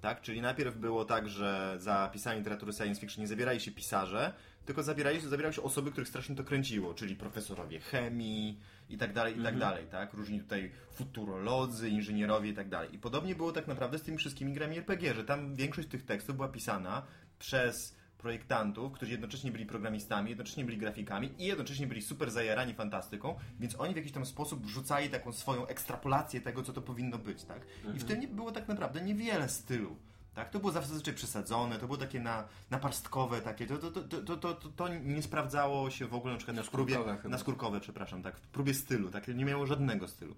[0.00, 0.20] Tak?
[0.20, 4.32] Czyli najpierw było tak, że za pisanie literatury science fiction nie zabierali się pisarze,
[4.66, 9.12] tylko zabierali się, zabierały się osoby, których strasznie to kręciło, czyli profesorowie chemii i tak
[9.12, 10.14] dalej, i tak dalej, tak?
[10.14, 12.94] Różni tutaj futurolodzy, inżynierowie i tak dalej.
[12.94, 16.36] I podobnie było tak naprawdę z tymi wszystkimi grami RPG, że tam większość tych tekstów
[16.36, 17.02] była pisana
[17.38, 23.34] przez projektantów, którzy jednocześnie byli programistami, jednocześnie byli grafikami i jednocześnie byli super zajarani fantastyką,
[23.60, 27.44] więc oni w jakiś tam sposób wrzucali taką swoją ekstrapolację tego, co to powinno być,
[27.44, 27.66] tak?
[27.94, 29.96] I w tym nie było tak naprawdę niewiele stylu.
[30.36, 34.36] Tak, to było zawsze zazwyczaj przesadzone, to było takie na, naparstkowe, takie, to, to, to,
[34.36, 37.28] to, to, to, nie sprawdzało się w ogóle na przykład w próbie, Naskórkowe chyba.
[37.32, 40.34] naskórkowe, przepraszam, tak, w próbie stylu, tak, nie miało żadnego stylu.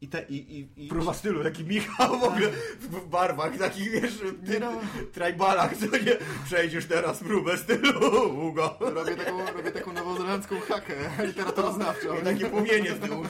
[0.00, 4.18] I te, i, i, i, Próba stylu, taki Michał w ogóle w barwach, takich wiesz,
[4.46, 4.72] ty, no.
[5.12, 8.76] tribalach, co nie, przejdziesz teraz próbę stylu, Hugo.
[8.80, 10.94] Robię taką, robię taką nowozelandzką hakę
[11.26, 12.18] literaturoznawczą.
[12.20, 13.24] I takie płomienie z tyłu.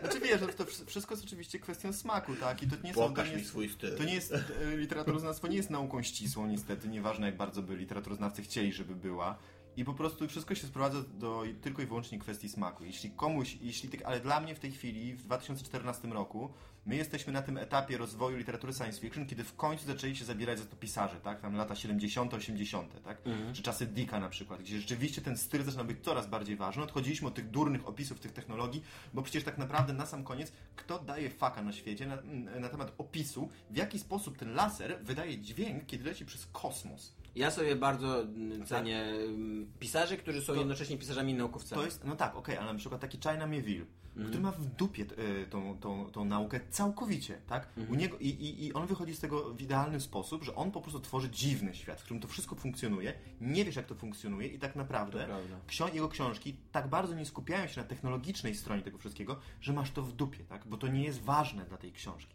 [0.00, 2.62] Znaczy wiesz, że to wsz- wszystko jest oczywiście kwestią smaku, tak?
[2.62, 3.96] I to nie są, to nie mi jest, swój styl.
[3.96, 8.42] to nie jest, e, literaturoznawstwo nie jest nauką ścisłą niestety, nieważne jak bardzo by literaturoznawcy
[8.42, 9.38] chcieli, żeby była.
[9.76, 12.84] I po prostu wszystko się sprowadza do tylko i wyłącznie kwestii smaku.
[12.84, 16.52] Jeśli komuś, jeśli ty, ale dla mnie w tej chwili, w 2014 roku,
[16.86, 20.58] my jesteśmy na tym etapie rozwoju literatury science fiction, kiedy w końcu zaczęli się zabierać
[20.58, 21.40] za to pisarze, tak?
[21.40, 23.18] Tam lata 70., 80., tak?
[23.52, 26.82] Czy czasy Dicka na przykład, gdzie rzeczywiście ten styl zaczyna być coraz bardziej ważny.
[26.82, 28.82] Odchodziliśmy od tych durnych opisów tych technologii,
[29.14, 32.18] bo przecież tak naprawdę na sam koniec, kto daje faka na świecie na,
[32.60, 37.12] na temat opisu, w jaki sposób ten laser wydaje dźwięk, kiedy leci przez kosmos.
[37.34, 41.80] Ja sobie bardzo mm, cenię mm, pisarzy, którzy są jednocześnie pisarzami i naukowcami.
[41.80, 43.86] To jest, no tak, okej, ale na przykład taki China Mieville,
[44.26, 47.68] który ma w dupie y, tą, tą, tą naukę całkowicie, tak?
[47.90, 50.80] U niego, i, i, I on wychodzi z tego w idealny sposób, że on po
[50.80, 54.58] prostu tworzy dziwny świat, w którym to wszystko funkcjonuje, nie wiesz jak to funkcjonuje i
[54.58, 55.26] tak naprawdę To
[55.66, 59.90] ksio- jego książki tak bardzo nie skupiają się na technologicznej stronie tego wszystkiego, że masz
[59.90, 60.66] to w dupie, tak?
[60.66, 62.33] Bo to nie jest ważne dla tej książki.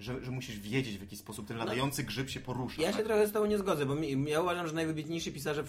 [0.00, 2.82] Że, że musisz wiedzieć, w jaki sposób ten latający grzyb się porusza.
[2.82, 2.96] Ja tak?
[3.00, 5.64] się trochę z tobą nie zgodzę, bo mi, ja uważam, że najwybitniejsi pisarze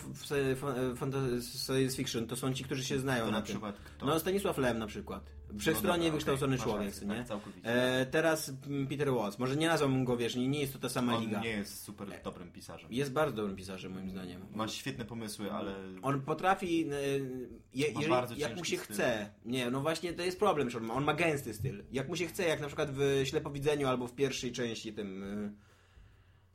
[1.65, 3.51] science fiction to są ci, którzy się znają To na na tym.
[3.53, 4.05] przykład kto?
[4.05, 5.23] No Stanisław Lem na przykład.
[5.59, 7.23] Wszechstronnie dobra, wykształcony masz człowiek, rację, nie?
[7.23, 7.39] tak.
[7.63, 8.53] E, teraz
[8.89, 9.39] Peter Watts.
[9.39, 11.41] Może nie nazwałbym go, wiesz, nie, nie jest to ta sama On liga.
[11.41, 12.93] nie jest super dobrym pisarzem.
[12.93, 14.41] Jest bardzo dobrym pisarzem, moim zdaniem.
[14.55, 16.95] Ma świetne pomysły, ale On potrafi, e,
[17.73, 18.95] je, jeżeli, jak mu się styl.
[18.95, 21.83] chce, nie, no właśnie to jest problem, że on ma, on ma gęsty styl.
[21.91, 25.70] Jak mu się chce, jak na przykład w Ślepowidzeniu albo w pierwszej części tym e,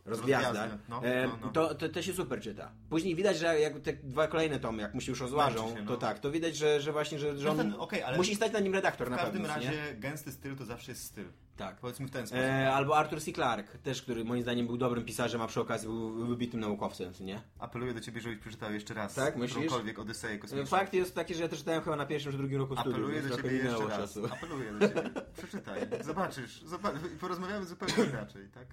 [0.06, 1.48] Rozgwiazdy, no, e, no, no.
[1.50, 2.72] To, to, to się super czyta.
[2.90, 5.86] Później widać, że jak te dwa kolejne tomy, jak mu się już rozłażą, się, no.
[5.88, 8.60] to tak, to widać, że, że właśnie, że, że No on ale musi stać na
[8.60, 9.94] nim redaktor w na każdym pewno, razie nie?
[10.00, 11.24] gęsty styl to zawsze jest styl.
[11.56, 11.76] Tak.
[11.76, 12.44] Powiedzmy w ten sposób.
[12.44, 13.32] E, albo Arthur C.
[13.32, 17.40] Clarke, też, który moim zdaniem był dobrym pisarzem, a przy okazji był wybitnym naukowcem, nie?
[17.58, 19.58] Apeluję do ciebie, żebyś przeczytał jeszcze raz Tak, myślisz?
[19.58, 20.66] którąkolwiek Odyseję kosmiczną.
[20.66, 22.94] Fakt jest taki, że ja to czytałem chyba na pierwszym czy drugim roku studiów.
[22.94, 23.98] Apeluję do ciebie jeszcze raz.
[23.98, 24.26] czasu.
[24.26, 25.02] Apeluję do ciebie.
[25.36, 25.80] Przeczytaj.
[26.04, 26.62] Zobaczysz.
[26.62, 28.66] Zobacz, porozmawiamy zupełnie inaczej, tak?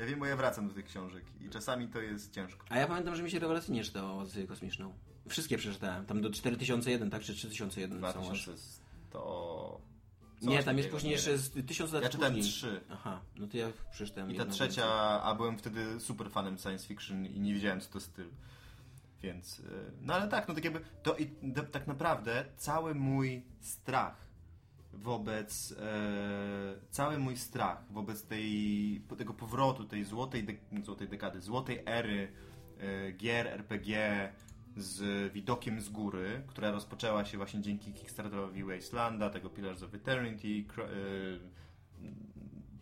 [0.00, 2.66] Ja wiem, bo ja wracam do tych książek i czasami to jest ciężko.
[2.68, 4.94] A ja pamiętam, że mi się rewelacyjnie czytało Odyseję Kosmiczną.
[5.28, 6.06] Wszystkie przeczytałem.
[6.06, 7.22] Tam do 4001, tak?
[7.22, 8.12] Czy 3001 są aż.
[8.12, 9.80] 2000 to...
[10.42, 12.52] Nie, coś tam jest później nie jeszcze z 1000 lat Ja czytałem później.
[12.52, 12.80] trzy.
[12.90, 15.30] Aha, no to ja przeczytałem I ta trzecia, więcej.
[15.30, 18.30] a byłem wtedy super fanem science fiction i nie wiedziałem, co to styl.
[19.22, 19.62] Więc, y,
[20.00, 21.30] no ale tak, no tak jakby, to i
[21.72, 24.29] tak naprawdę cały mój strach
[24.92, 30.52] wobec, e, cały mój strach wobec tej, tego powrotu, tej złotej, de,
[30.84, 32.32] złotej dekady, złotej ery
[32.78, 34.32] e, gier RPG
[34.76, 40.64] z widokiem z góry, która rozpoczęła się właśnie dzięki Kickstarterowi Wastelanda, tego Pillars of Eternity,
[40.78, 40.84] e,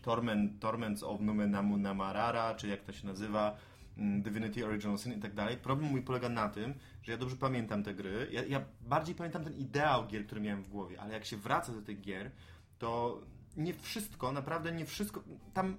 [0.02, 3.56] Torment, Torments of Numenam Namarara, czy jak to się nazywa,
[3.98, 5.56] Divinity Original Sin i tak dalej.
[5.56, 8.28] Problem mój polega na tym, że ja dobrze pamiętam te gry.
[8.32, 11.72] Ja, ja bardziej pamiętam ten ideał gier, który miałem w głowie, ale jak się wraca
[11.72, 12.30] do tych gier,
[12.78, 13.20] to
[13.56, 15.22] nie wszystko, naprawdę nie wszystko.
[15.54, 15.76] Tam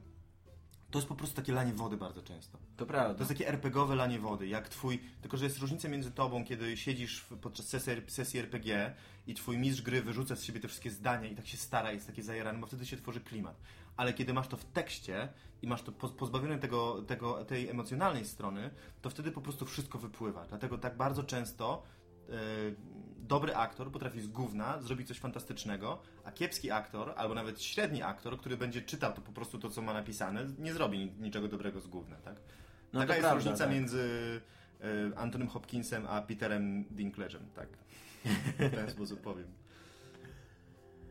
[0.91, 2.57] to jest po prostu takie lanie wody bardzo często.
[2.77, 3.13] To prawda.
[3.13, 4.99] To jest takie RPGowe lanie wody, jak twój.
[5.21, 8.95] Tylko, że jest różnica między tobą, kiedy siedzisz podczas sesji, sesji RPG
[9.27, 12.07] i twój mistrz gry wyrzuca z siebie te wszystkie zdania i tak się stara, jest
[12.07, 13.61] takie zajarane, bo wtedy się tworzy klimat.
[13.99, 15.27] Ale kiedy masz to w tekście
[15.61, 18.69] i masz to poz- pozbawione tego, tego, tej emocjonalnej strony,
[19.01, 20.45] to wtedy po prostu wszystko wypływa.
[20.45, 21.83] Dlatego tak bardzo często
[23.17, 28.37] dobry aktor potrafi z gówna zrobić coś fantastycznego, a kiepski aktor, albo nawet średni aktor,
[28.37, 31.87] który będzie czytał to po prostu to, co ma napisane, nie zrobi niczego dobrego z
[31.87, 32.35] gówna, tak?
[32.93, 33.73] No Taka jest prawda, różnica tak.
[33.73, 34.41] między
[34.81, 37.67] e, Antonym Hopkinsem a Peterem Dinklage'em, tak?
[38.71, 39.47] W ten sposób powiem.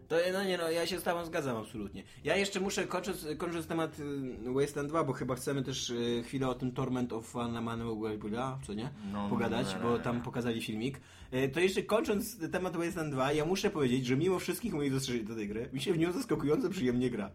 [0.08, 2.02] To no nie no, ja się z tobą zgadzam absolutnie.
[2.24, 6.48] Ja jeszcze muszę, kończąc, kończąc temat y, Wasteland 2, bo chyba chcemy też y, chwilę
[6.48, 8.18] o tym Torment of Anna Manuel
[8.66, 8.90] co nie?
[9.12, 9.98] No, Pogadać, no, no, bo no.
[9.98, 11.00] tam pokazali filmik.
[11.34, 15.24] Y, To jeszcze kończąc temat Wasteland 2, ja muszę powiedzieć, że mimo wszystkich moich zastrzeżeń
[15.24, 17.30] do tej gry, mi się w nią zaskakująco przyjemnie gra.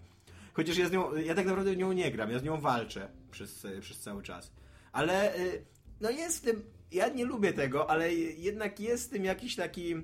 [0.54, 3.10] Chociaż ja z nią, ja tak naprawdę w nią nie gram, ja z nią walczę
[3.32, 4.52] przez, przez cały czas.
[4.92, 5.34] Ale
[6.02, 9.96] no jest w tym, ja nie lubię tego, ale jednak jest w tym jakiś taki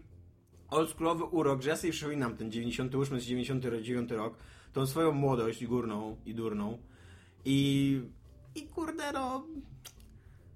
[0.72, 4.38] oldschoolowy urok, że ja sobie przypominam ten 98 99 rok,
[4.74, 6.78] tą swoją młodość górną i durną
[7.46, 8.02] i
[8.56, 9.48] i kurde no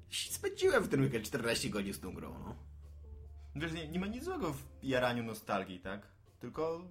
[0.09, 2.55] spędziłem w ten weekend 14 godzin z tą grą, no.
[3.55, 6.07] Wiesz, nie, nie ma nic złego w jaraniu nostalgii, tak?
[6.39, 6.81] Tylko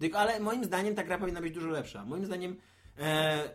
[0.00, 2.04] Tylko, ale moim zdaniem ta gra powinna być dużo lepsza.
[2.04, 2.56] Moim zdaniem
[2.98, 3.54] e,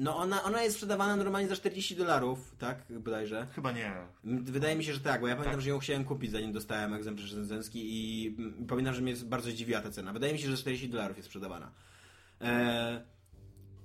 [0.00, 2.78] no ona, ona jest sprzedawana normalnie za 40 dolarów, tak?
[2.90, 3.46] Bodajże.
[3.54, 3.92] chyba nie.
[4.24, 5.62] Wydaje mi się, że tak, bo ja pamiętam, Tak.
[5.62, 9.80] że ją chciałem kupić zanim dostałem egzemplarz recenzencki i mm, pamiętam, że mnie bardzo zdziwiła
[9.80, 10.12] ta cena.
[10.12, 11.70] Wydaje mi się, że za 40 dolarów jest sprzedawana.
[12.40, 13.04] E,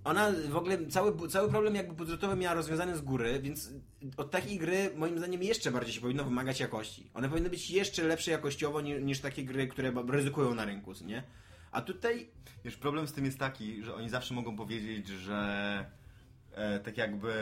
[0.04, 3.74] ona w ogóle, cały, cały problem jakby budżetowy miała rozwiązany z góry, więc
[4.18, 7.10] od takiej gry moim zdaniem jeszcze bardziej się powinno wymagać jakości.
[7.14, 11.24] One powinny być jeszcze lepsze jakościowo niż, niż takie gry, które ryzykują na rynku, nie?
[11.72, 12.30] A tutaj
[12.66, 15.86] Wiesz, problem z tym jest taki, że oni zawsze mogą powiedzieć, że
[16.84, 17.34] tak jakby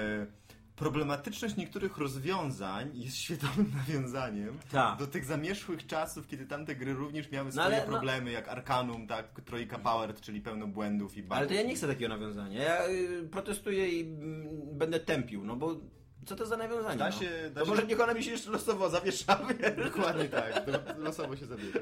[0.76, 5.00] problematyczność niektórych rozwiązań jest świetnym nawiązaniem Tak.
[5.00, 8.48] do tych zamierzchłych czasów, kiedy tamte gry również miały No swoje ale, no- problemy, jak
[8.48, 11.38] Arcanum, tak, Trójka Powered, czyli pełno błędów i bugów.
[11.38, 12.64] Ale to ja nie chcę takiego nawiązania.
[12.64, 14.48] Ja y, protestuję i mm,
[14.78, 15.76] będę tępił, no bo
[16.26, 17.00] co to za nawiązanie?
[17.00, 17.12] Da no?
[17.12, 19.40] się- da to się- może niech ona mi się jeszcze losowo zawiesza.
[19.60, 19.86] wiesz?
[19.92, 20.64] Dokładnie tak,
[20.98, 21.80] losowo się zabierze.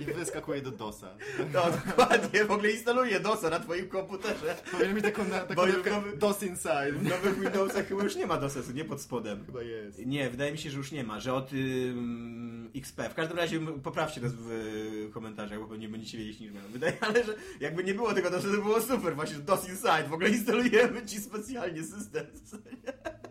[0.00, 1.14] I wyskakuje do DOSa.
[1.52, 4.56] No dokładnie, w ogóle instaluję DOSa na twoim komputerze.
[4.70, 6.92] Powinien mieć taką, na, nowy- DOS Inside.
[6.92, 9.44] W nowych Windowsach chyba już nie ma DOSa, nie pod spodem.
[9.46, 10.06] Chyba jest.
[10.06, 13.00] Nie, wydaje mi się, że już nie ma, że od ym, XP.
[13.10, 16.60] W każdym razie poprawcie nas w y, komentarzach, bo pewnie będziecie wiedzieć niż my.
[16.72, 20.04] Wydaje ale że jakby nie było tego DOSa, to było super, właśnie że DOS Inside.
[20.08, 22.26] W ogóle instalujemy ci specjalnie system.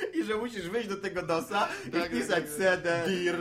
[0.20, 2.50] I że musisz wyjść do tego DOSa i Tak, wpisać tak, tak.
[2.58, 3.34] CD, Dir,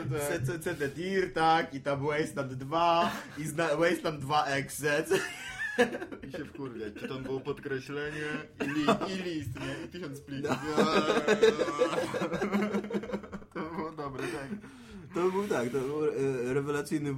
[0.47, 0.59] tak.
[0.63, 5.03] CD DIR, tak, i tam Wasteland 2 i zna- Wasteland 2 EXE.
[6.27, 6.93] I się wkurwiać.
[6.99, 8.27] Czy tam było podkreślenie
[8.65, 9.85] i, li, i list, nie?
[9.85, 10.57] I tysiąc plitów.
[10.77, 10.85] No.
[13.53, 14.69] To było dobre, tak.
[15.13, 17.15] To był tak, to był e, rewelacyjny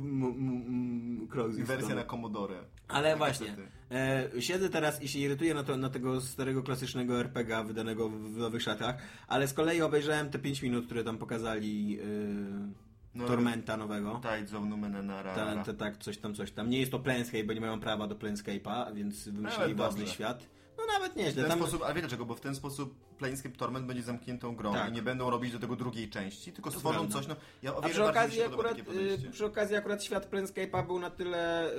[1.29, 2.55] krok ich Wersja na Commodore.
[2.87, 3.55] Ale właśnie,
[3.91, 8.37] e, siedzę teraz i się irytuję na, to, na tego starego klasycznego RPG wydanego w,
[8.37, 8.95] nowych szatach,
[9.27, 14.21] ale z kolei obejrzałem te 5 minut, które tam pokazali e, No, Tormenta nowego.
[14.23, 15.35] Tides of Numenera.
[15.35, 16.69] Ta, ta, tak, coś tam, coś tam.
[16.69, 20.47] Nie jest to Planescape, bo nie mają prawa do Planescape'a, więc wymyślili własny świat.
[20.93, 21.41] No nawet W nieźle.
[21.43, 22.25] ten Tam, sposób, ale wie dlaczego?
[22.25, 24.89] Bo w ten sposób Planescape Torment będzie zamkniętą grą Tak.
[24.89, 27.81] i nie będą robić do tego drugiej części, tylko stworzą coś, no ja o A
[27.81, 31.71] wiele przy okazji, akurat, y, przy okazji akurat świat Planescape'a był na tyle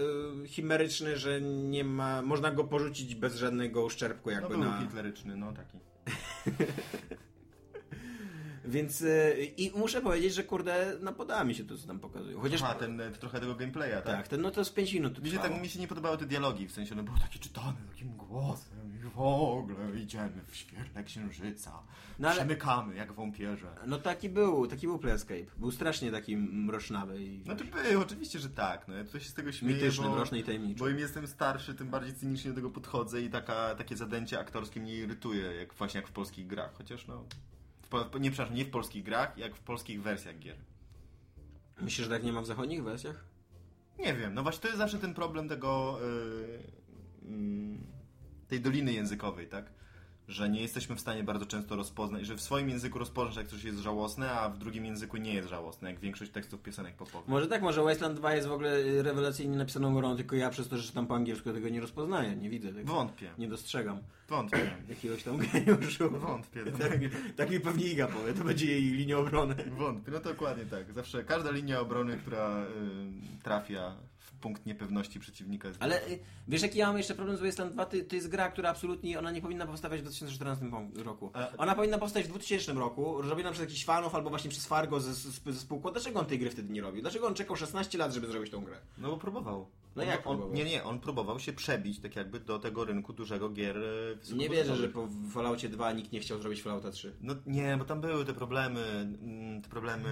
[0.45, 4.81] y, chimeryczny, że nie ma, można go porzucić bez żadnego uszczerbku No jakby był na...
[4.81, 5.79] hitleryczny, no taki.
[8.65, 12.41] Więc y, i muszę powiedzieć, że kurde, no podoba mi się to, co tam pokazują.
[12.41, 14.05] Chociaż Aha, ten, e, trochę tego gameplaya, tak?
[14.05, 16.27] tak, ten, no to z 5 minut Mi się, tak, mi się nie podobały te
[16.27, 21.05] dialogi, w sensie one były takie czytane takim głosem i w ogóle idziemy w świetle
[21.05, 21.83] księżyca,
[22.19, 23.77] No ale- przemykamy jak wąpierze.
[23.87, 25.45] No taki był, taki był Planescape.
[25.57, 29.29] Był strasznie taki mrocznawy i No to był, oczywiście, że tak, no ja tutaj się
[29.29, 30.79] z tego śmieję, mityczny, bo, mroczny i tajemniczy.
[30.79, 34.81] bo im jestem starszy, tym bardziej cynicznie do tego podchodzę i taka, takie zadęcie aktorskie
[34.81, 37.25] mnie irytuje, jak właśnie jak w polskich grach, chociaż no...
[37.93, 40.57] Po- nie, przepraszam, nie w polskich grach, jak w polskich wersjach gier.
[41.81, 43.25] Myślisz, że tak nie ma w zachodnich wersjach?
[43.99, 46.63] Nie wiem, no właśnie to jest zawsze ten problem tego yy,
[47.29, 47.87] mm,
[48.49, 49.73] tej doliny językowej, tak?
[50.33, 53.65] Że nie jesteśmy w stanie bardzo często rozpoznać, że w swoim języku rozpoznasz, jak coś
[53.65, 57.29] jest żałosne, a w drugim języku nie jest żałosne, jak większość tekstów piosenek popowych.
[57.29, 60.69] Może tak, może Wasteland 2 jest w ogóle y, rewelacyjnie napisaną grą, tylko ja przez
[60.69, 62.93] to, że czytam po angielsku tego nie rozpoznaję, nie widzę tego.
[62.93, 66.11] Wątpię, Nie dostrzegam wątpię, jakiegoś tam geniuszu.
[66.11, 66.61] wątpię.
[66.79, 69.55] Tak, mi- tak mi pewnie Iga powie, to będzie jej linia obrony.
[69.79, 70.93] Wątpię, no dokładnie tak.
[70.93, 72.67] Zawsze każda linia obrony, która y,
[73.43, 73.95] trafia
[74.43, 77.85] punkt niepewności przeciwnika jest Ale y, wiesz jaki ja mam jeszcze problem z Wasteland 2?
[77.87, 81.31] To, to jest gra, która absolutnie, ona nie powinna powstawać w 2014 pom- roku.
[81.35, 85.01] A- Ona powinna powstać w 2000 roku, robiona przez jakichś fanów albo właśnie przez Fargo
[85.01, 85.91] ze, ze, ze spółką.
[85.91, 87.03] Dlaczego on tej gry wtedy nie robił?
[87.03, 88.77] Dlaczego on czekał 16 lat, żeby zrobić tą grę?
[88.99, 89.67] No bo próbował.
[89.97, 90.55] No on, jak on, próbował?
[90.55, 94.49] Nie, nie, on próbował się przebić tak jakby do tego rynku dużego gier e, Nie
[94.49, 97.17] wierzę, że po Falloutie 2 nikt nie chciał zrobić Fallouta 3.
[97.21, 98.81] No nie, bo tam były te problemy,
[99.23, 100.11] mm, te problemy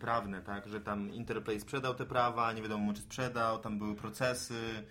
[0.00, 4.84] prawne, tak, że tam Interplay sprzedał te prawa, nie wiadomo czy sprzedał, tam były procesy.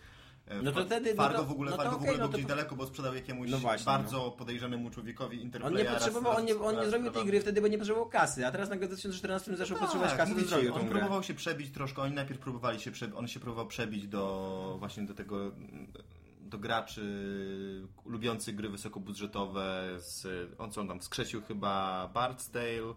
[0.49, 2.17] E, No to wtedy- no Fargo to- w ogóle, no to Fargo w okej, ogóle
[2.23, 5.71] no był to gdzieś daleko, bo sprzedał jakiemuś No właśnie, bardzo podejrzanemu człowiekowi Interplaya.
[5.73, 8.09] On nie potrzebował, raz- on nie, on nie zrobił tej gry wtedy, bo nie potrzebował
[8.09, 11.23] kasy, a teraz nagle w 2014 zaczął potrzebować kasy, to mówię ci, zrobił on próbował
[11.23, 15.13] się przebić troszkę, oni najpierw próbowali się przebić, on się próbował przebić do właśnie do
[15.13, 15.51] tego
[16.41, 17.01] do graczy
[18.05, 22.93] lubiących gry wysokobudżetowe z, on co on tam wskrzesił chyba Bard's Tale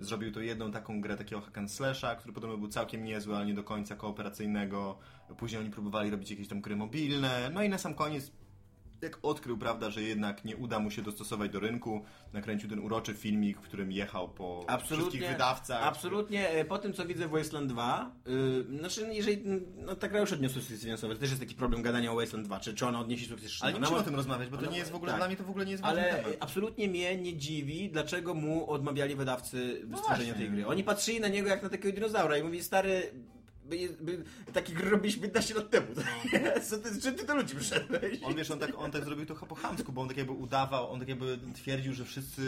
[0.00, 3.46] zrobił to jedną taką grę takiego hack and slasha, który podobno był całkiem niezły, ale
[3.46, 4.98] nie do końca kooperacyjnego.
[5.36, 7.50] Później oni próbowali robić jakieś tam gry mobilne.
[7.52, 8.32] No i na sam koniec
[9.02, 13.14] jak odkrył, prawda, że jednak nie uda mu się dostosować do rynku, nakręcił ten uroczy
[13.14, 15.82] filmik, w którym jechał po wszystkich wydawcach.
[15.82, 19.42] Absolutnie, e, po tym co widzę w Wasteland 2, yy, znaczy jeżeli,
[19.76, 22.46] no ta gra już odniosła sukces finansowy, to też jest taki problem gadania o Wasteland
[22.46, 24.56] 2, czy, czy ona odniesie sukces, czy Ale nie Ona musimy o tym rozmawiać, bo
[24.56, 25.20] to ona- nie jest w ogóle, tak.
[25.20, 26.36] dla mnie to w ogóle nie jest Ale temat.
[26.40, 30.34] absolutnie mnie nie dziwi, dlaczego mu odmawiali wydawcy stworzenia właśnie.
[30.34, 30.66] tej gry.
[30.66, 33.12] Oni patrzyli na niego jak na takiego dinozaura i mówi, stary,
[33.70, 35.86] by, by, taki gry robiliśmy 15 lat temu.
[36.68, 38.22] Co ty, czy ty do ludzi przyszedłeś?
[38.22, 40.90] On wiesz, on tak, on tak zrobił to po chamsku, bo on tak jakby udawał,
[40.92, 42.42] on tak jakby twierdził, że wszyscy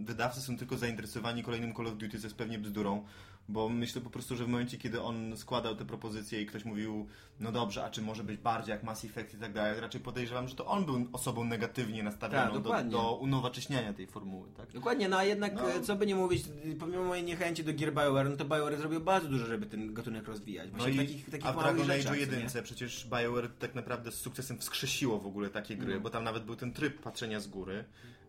[0.00, 3.04] wydawcy są tylko zainteresowani kolejnym Call of Duty, co jest pewnie bzdurą,
[3.48, 7.06] bo myślę po prostu, że w momencie, kiedy on składał te propozycje i ktoś mówił,
[7.40, 10.48] no dobrze, a czy może być bardziej jak Mass Effect i tak dalej, raczej podejrzewam,
[10.48, 14.72] że to on był osobą negatywnie nastawioną Tak, do, do unowocześniania tej formuły, tak?
[14.72, 15.62] Dokładnie, no a jednak No.
[15.82, 16.44] co by nie mówić,
[16.80, 20.26] pomimo mojej niechęci do gier BioWare, no to BioWare zrobił bardzo dużo, żeby ten gatunek
[20.28, 20.61] rozwijać.
[20.72, 22.20] No Właśnie i, w takich, takich a w Dragon nie?
[22.20, 26.00] jedynce przecież BioWare tak naprawdę z sukcesem wskrzesiło w ogóle takie gry, No.
[26.00, 27.84] bo tam nawet był ten tryb patrzenia z góry,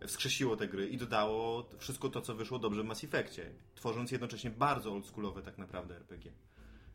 [0.06, 4.50] wskrzesiło te gry i dodało wszystko to, co wyszło dobrze w Mass Effectie, tworząc jednocześnie
[4.50, 6.32] bardzo oldschoolowe tak naprawdę RPG.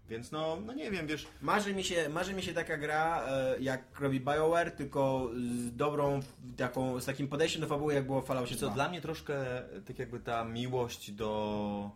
[0.09, 3.55] Więc no, no nie wiem, wiesz, Marzy mi się, marzy mi się taka gra, e,
[3.59, 6.19] jak robi BioWare, tylko z dobrą,
[6.57, 8.75] taką, z takim podejściem do fabuły, jak było w Falloutie co, 2.
[8.75, 9.35] dla mnie troszkę
[9.87, 11.91] tak jakby ta miłość do...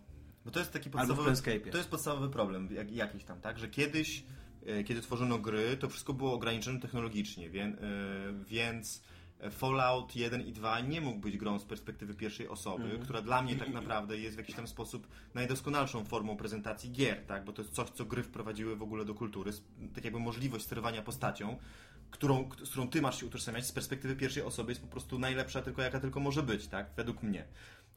[0.45, 1.32] Bo to jest taki Albo w podstawowy...
[1.71, 3.60] To jest podstawowy problem jak, jakiś tam, tak?
[3.60, 4.23] Że kiedyś,
[4.65, 7.75] e, kiedy tworzono gry, to wszystko było ograniczone technologicznie, wie, e,
[8.47, 9.03] więc
[9.51, 13.01] Fallout 1 i 2 nie mógł być grą z perspektywy pierwszej osoby, Mhm.
[13.01, 17.45] która dla mnie tak naprawdę jest w jakiś tam sposób najdoskonalszą formą prezentacji gier, tak?
[17.45, 19.51] Bo to jest coś, co gry wprowadziły w ogóle do kultury,
[19.95, 21.58] tak jakby możliwość sterowania postacią,
[22.12, 25.62] którą, z którą ty masz się utożsamiać z perspektywy pierwszej osoby jest po prostu najlepsza
[25.62, 26.89] tylko jaka tylko może być, tak?
[26.97, 27.45] Według mnie.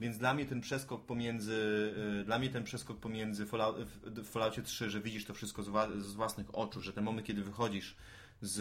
[0.01, 4.29] Więc dla mnie ten przeskok pomiędzy, y, dla mnie ten przeskok pomiędzy Fallout, w, w
[4.29, 7.43] Falloutie 3, że widzisz to wszystko z, wła- z własnych oczu, że ten moment, kiedy
[7.45, 7.97] wychodzisz
[8.41, 8.61] z,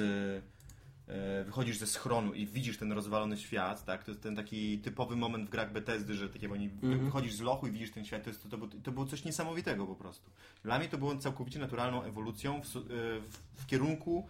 [1.07, 4.03] e, wychodzisz ze schronu i widzisz ten rozwalony świat, tak?
[4.03, 7.33] To jest ten taki typowy moment w grach Bethesdy, że tak jak oni wy- wychodzisz
[7.33, 9.85] z lochu i widzisz ten świat, to, jest, to, to, było- to było coś niesamowitego
[9.87, 10.31] po prostu.
[10.63, 12.79] Dla mnie to było całkowicie naturalną ewolucją w, e,
[13.21, 14.27] w, w kierunku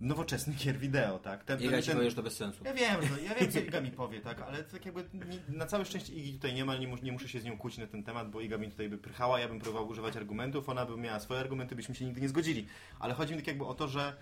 [0.00, 1.44] nowoczesnych gier wideo, tak?
[1.44, 2.64] Ten, Iga ci powie, że to bez sensu.
[2.64, 5.66] ja wiem, że, ja wiem, co Iga mi powie, tak, ale tak jakby nie, na
[5.66, 7.86] całe szczęście Igi tutaj nie ma, nie, mus, nie muszę się z nią kłócić na
[7.86, 10.96] ten temat, bo Iga mi tutaj by prychała, ja bym próbował używać argumentów, ona by
[10.96, 12.66] miała swoje argumenty, byśmy się nigdy nie zgodzili.
[12.98, 14.16] Ale chodzi mi tak jakby o to, że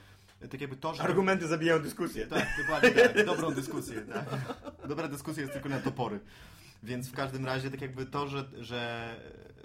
[0.51, 1.03] tak jakby to, że...
[1.03, 2.27] Argumenty zabijają dyskusję.
[2.27, 3.27] Tak, dokładnie tak.
[3.27, 4.25] Dobrą dyskusję, tak.
[4.89, 6.21] Dobra dyskusja jest tylko na topory.
[6.83, 9.15] Więc w każdym razie tak jakby to, że, że,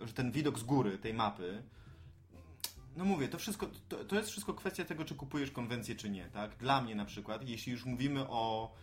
[0.02, 1.62] że ten widok z góry tej mapy
[2.98, 6.30] no mówię, to wszystko, to, to jest wszystko kwestia tego, czy kupujesz konwencję, czy nie,
[6.30, 6.58] tak?
[6.58, 8.74] Dla mnie na przykład, jeśli już mówimy o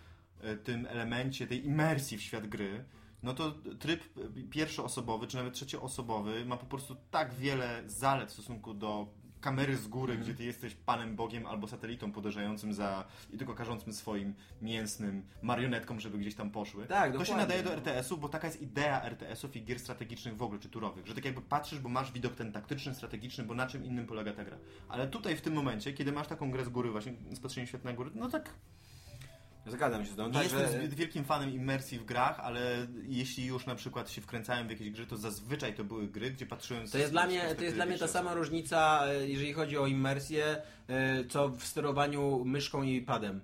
[0.40, 2.84] e, tym elemencie, tej imersji w świat gry,
[3.22, 4.04] no to tryb
[4.50, 9.08] pierwszoosobowy, czy nawet trzecioosobowy ma po prostu tak wiele zalet w stosunku do
[9.44, 10.22] kamery z góry, Mhm.
[10.24, 16.00] gdzie ty jesteś panem Bogiem albo satelitą podążającym za i tylko każącym swoim mięsnym marionetkom,
[16.00, 16.86] żeby gdzieś tam poszły.
[16.86, 20.42] Tak, to się nadaje do RTS-u, bo taka jest idea RTS-ów i gier strategicznych w
[20.42, 23.66] ogóle, czy turowych, że tak jakby patrzysz, bo masz widok ten taktyczny, strategiczny, bo na
[23.66, 24.56] czym innym polega ta gra.
[24.88, 27.84] Ale tutaj w tym momencie, kiedy masz taką grę z góry, właśnie z patrzeniem świat
[27.84, 28.50] na góry, no tak
[29.66, 30.28] Zgadzam się z tobą.
[30.28, 34.10] nie Tak, jestem że- zbyt wielkim fanem imersji w grach, ale jeśli już na przykład
[34.10, 37.26] się wkręcałem w jakieś gry, to zazwyczaj to były gry, gdzie patrzyłem To jest, dla
[37.26, 41.48] mnie, to jest dla mnie ta sama różnica, e, jeżeli chodzi o imersję, e, co
[41.48, 43.40] w sterowaniu myszką i padem.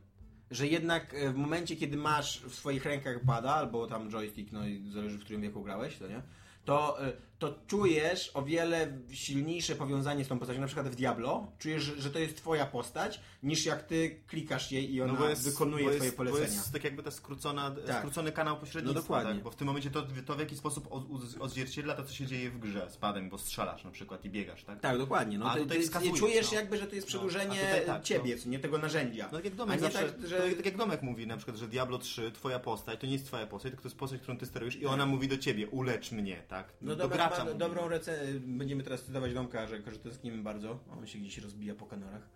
[0.50, 4.66] Że jednak e, w momencie, kiedy masz w swoich rękach pada, albo tam joystick, no
[4.66, 6.22] i zależy w którym wieku grałeś, to nie?
[6.64, 6.98] To,
[7.40, 10.61] to czujesz o wiele silniejsze powiązanie z tą postacią.
[10.61, 14.94] Na przykład w Diablo czujesz, że- to jest twoja postać, niż jak ty klikasz jej
[14.94, 16.46] i ona No jest, wykonuje bo twoje jest, polecenia.
[16.48, 17.98] Bo jest tak jakby ta skrócona, Tak.
[17.98, 19.35] skrócony kanał pośrednictwa, No dokładnie.
[19.35, 19.42] tak?
[19.42, 22.26] bo w tym momencie to, to w jaki sposób od- od- odzwierciedla to, co się
[22.26, 24.81] dzieje w grze z padem, bo strzelasz na przykład i biegasz, tak?
[24.81, 25.38] Tak, dokładnie.
[25.38, 26.59] No, A ty, tutaj wskazujesz, czujesz no.
[26.59, 29.29] jakby, że to jest No, przedłużenie tutaj tak, ciebie, nie tego narzędzia.
[29.33, 30.38] No tak jak Domek zawsze, tak, że...
[30.38, 33.46] tak, jak Domek mówi na przykład, że Diablo 3, twoja postać, to nie jest twoja
[33.46, 36.42] postać, tylko to jest postać, którą ty sterujesz i ona mówi do ciebie, ulecz mnie,
[36.48, 36.72] tak?
[36.83, 38.40] No do dobra, gracza ma dobrą recenzję.
[38.40, 40.79] Będziemy teraz cytować Domka, że, tęsknimy bardzo.
[40.98, 42.29] On się gdzieś rozbija po kanarach.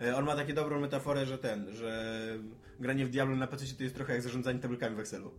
[0.00, 2.38] E, On ma takie dobrą metaforę, że ten, że
[2.80, 5.30] granie w Diablo na PC to jest trochę jak zarządzanie tabelkami w Excelu.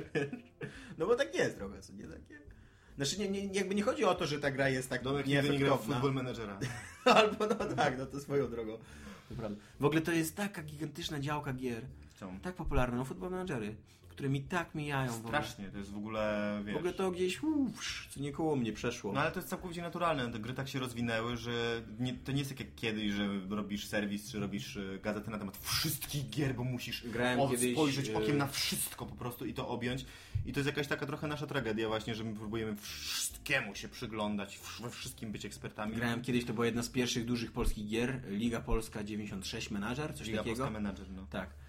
[0.98, 2.42] no bo tak jest trochę, co nie takie.
[2.96, 5.48] Znaczy nie, nie, jakby nie chodzi o to, że ta gra jest tak Domek nigdy
[5.48, 5.86] nie grał w.
[5.86, 6.58] Football Managera.
[7.04, 8.78] Albo no tak, no to swoją drogą.
[9.28, 9.60] To prawda.
[9.80, 11.82] W ogóle to jest taka gigantyczna działka gier,
[12.18, 12.40] Czemu?
[12.40, 13.74] tak popularna, no Football Managery,
[14.12, 15.28] które mi tak mijają w ogóle.
[15.28, 16.74] Strasznie, to jest w ogóle, wiesz...
[16.74, 19.12] W ogóle to gdzieś uff, co nie koło mnie przeszło.
[19.12, 20.32] No ale to jest całkowicie naturalne.
[20.32, 23.86] Te gry tak się rozwinęły, że nie, to nie jest tak jak kiedyś, że robisz
[23.86, 28.08] serwis, czy robisz e, gazetę na temat wszystkich gier, bo musisz Grałem o, kiedyś, spojrzeć
[28.08, 30.04] e, okiem na wszystko po prostu i to objąć.
[30.46, 34.60] I to jest jakaś taka trochę nasza tragedia właśnie, że my próbujemy wszystkiemu się przyglądać,
[34.80, 35.96] we wszystkim być ekspertami.
[35.96, 40.26] Grałem kiedyś, to była jedna z pierwszych dużych polskich gier, Liga Polska 96 Manager, coś
[40.26, 40.56] Liga takiego.
[40.56, 41.26] Polska Manager, no.
[41.30, 41.61] Tak.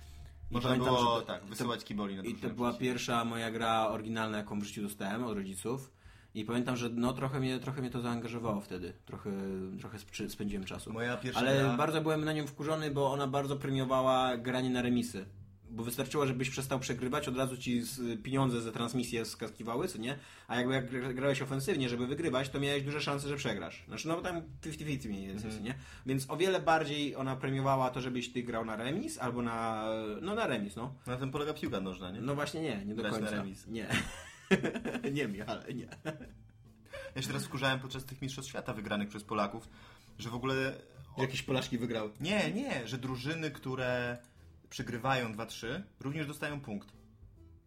[0.53, 4.37] Można pamiętam, było to- tak, wysyłać kiboli na I to była pierwsza moja gra oryginalna,
[4.37, 5.91] jaką w życiu dostałem od rodziców.
[6.35, 8.93] I pamiętam, że no trochę mnie, trochę mnie to zaangażowało wtedy.
[9.05, 9.31] Trochę,
[9.79, 9.97] trochę
[10.29, 10.93] spędziłem czasu.
[10.93, 11.77] Moja pierwsza Ale gra...
[11.77, 15.25] bardzo byłem na nią wkurzony, bo ona bardzo premiowała granie na remisy.
[15.73, 17.81] Bo wystarczyło, żebyś przestał przegrywać, od razu ci
[18.23, 20.19] pieniądze za transmisję skakiwały, co nie?
[20.47, 23.83] A jakby jak gra- grałeś ofensywnie, żeby wygrywać, to miałeś duże szanse, że przegrasz.
[23.87, 25.63] Znaczy, no bo tam 50-50 mniej więcej, Mhm.
[25.63, 25.75] nie?
[26.05, 29.85] Więc o wiele bardziej ona premiowała to, żebyś ty grał na remis, albo na...
[30.21, 30.93] no na remis, no.
[31.07, 32.21] Na tym polega piłka nożna, nie?
[32.21, 33.35] No właśnie nie, nie do Grać na końca.
[33.35, 33.67] remis.
[33.67, 33.87] Nie.
[35.13, 35.87] nie, Michał, nie.
[37.15, 39.69] Ja się teraz wkurzałem podczas tych mistrzostw świata wygranych przez Polaków,
[40.19, 40.73] że w ogóle
[41.17, 42.09] Jakieś Polaszki wygrały.
[42.19, 44.17] Nie, nie, że drużyny, które
[44.73, 45.67] przegrywają 2-3,
[45.99, 46.87] również dostają punkt.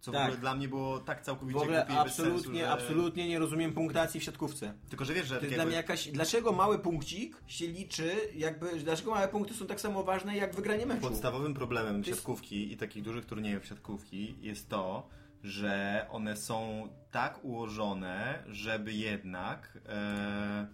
[0.01, 0.25] Co w Tak.
[0.25, 2.71] ogóle dla mnie było tak całkowicie W ogóle absolutnie, sensu, że...
[2.71, 4.75] absolutnie nie rozumiem punktacji w siatkówce.
[4.89, 6.09] Tylko, że wiesz, że To jest jakby dla mnie jakaś...
[6.09, 8.81] Dlaczego mały punkcik się liczy, jakby...
[8.81, 11.01] Dlaczego małe punkty są tak samo ważne jak wygranie meczu?
[11.01, 15.09] podstawowym problemem jest- siatkówki i takich dużych turniejów siatkówki jest to,
[15.43, 20.67] że one są tak ułożone, żeby jednak e,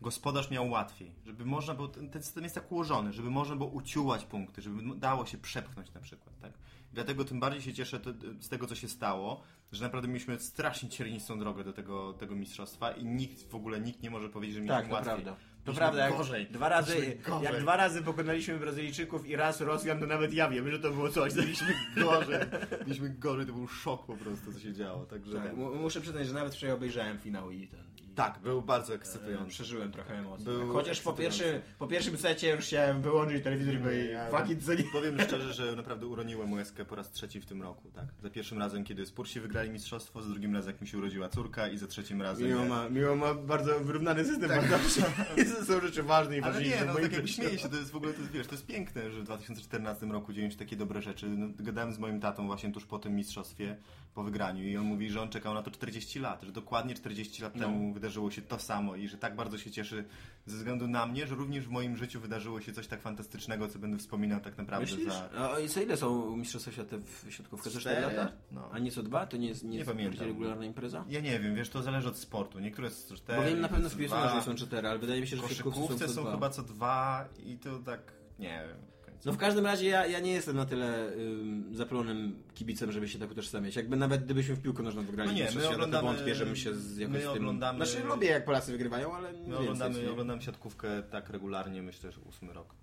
[0.00, 1.12] gospodarz miał łatwiej.
[1.26, 5.26] Żeby można było, ten, system jest tak ułożony, żeby można było uciułać punkty, żeby dało
[5.26, 6.38] się przepchnąć na przykład.
[6.40, 6.52] Tak?
[6.92, 9.42] Dlatego tym bardziej się cieszę te, z tego, co się stało,
[9.72, 14.02] że naprawdę mieliśmy strasznie ciernistą drogę do tego, tego mistrzostwa i nikt w ogóle, nikt
[14.02, 15.14] nie może powiedzieć, że mieliśmy Tak, to łatwiej.
[15.24, 15.36] prawda.
[15.64, 16.46] To prawda, jak gorzej.
[16.46, 17.44] dwa razy, gorzej.
[17.44, 21.08] jak dwa razy pokonaliśmy Brazylijczyków i raz Rosjan, to nawet ja wiem, że to było
[21.08, 21.34] coś.
[21.34, 22.38] Mieliśmy gorzej.
[22.80, 25.06] Mieliśmy gorzej, to był szok po prostu, co się działo.
[25.06, 27.80] Także Tak, ten- muszę przyznać, że nawet wczoraj obejrzałem finał i ten...
[28.18, 29.50] Tak, był bardzo E, ekscytujący.
[29.50, 30.44] Przeżyłem trochę emocji.
[30.46, 34.84] Był Chociaż po, pierwszym, po pierwszym secie już chciałem wyłączyć telewizor i powiedzieć, nie...
[34.92, 38.04] Powiem szczerze, że naprawdę uroniłem łezkę po raz trzeci w tym roku, tak.
[38.22, 41.68] Za pierwszym razem, kiedy Spursi wygrali mistrzostwo, za drugim razem, jak mi się urodziła córka
[41.68, 42.46] i za trzecim razem...
[42.46, 45.02] Miło jak- ma, miło ma bardzo wyrównany system poznawczy.
[45.66, 47.28] są rzeczy ważne i Ale ważniejsze nie, w no tak życiu.
[47.28, 50.32] śmieję się, to jest w ogóle, to wiesz, to jest piękne, że w 2014 roku
[50.32, 51.26] dzieją się takie dobre rzeczy.
[51.28, 53.76] No, gadałem z moim tatą właśnie tuż po tym mistrzostwie,
[54.14, 57.42] po wygraniu i on mówi, że on czekał na to 40 lat, że dokładnie 40
[57.42, 57.60] lat No.
[57.62, 60.04] temu wydarzyło się to samo i że tak bardzo się cieszy
[60.46, 63.78] ze względu na mnie, że również w moim życiu wydarzyło się coś tak fantastycznego, co
[63.78, 65.12] będę wspominał tak naprawdę Myślisz?
[65.14, 65.30] za...
[65.54, 67.70] A i co ile są Mistrzostwa Świata w siatkówce?
[67.70, 68.16] Co 4 Cztery?
[68.16, 68.32] lata?
[68.52, 68.68] No.
[68.72, 69.26] A nie co dwa?
[69.26, 70.26] To nie jest, nie Nie jest pamiętam.
[70.26, 71.04] regularna impreza?
[71.08, 72.58] Ja nie wiem, wiesz, to zależy od sportu.
[72.58, 74.34] Niektóre są cztery, Bo wiem na pewno dwa.
[74.34, 76.62] że są cztery, ale wydaje mi się, że W w siatkówce są, są chyba co
[76.62, 78.76] dwa i to tak, nie wiem.
[79.24, 83.18] No w każdym razie ja, ja nie jestem na tyle ym, zapalonym kibicem, żeby się
[83.18, 83.76] tak utożsamiać.
[83.76, 86.74] Jakby nawet gdybyśmy w piłkę nożną wygrali, No nie, my oglądamy- to wątpię, żebym się
[86.74, 87.42] z jakoś my z tym...
[87.44, 90.10] oglądamy- Znaczy lubię jak Polacy wygrywają, ale nie My więcej, oglądamy, nie?
[90.10, 92.74] oglądam siatkówkę tak regularnie, myślę, że ósmy rok.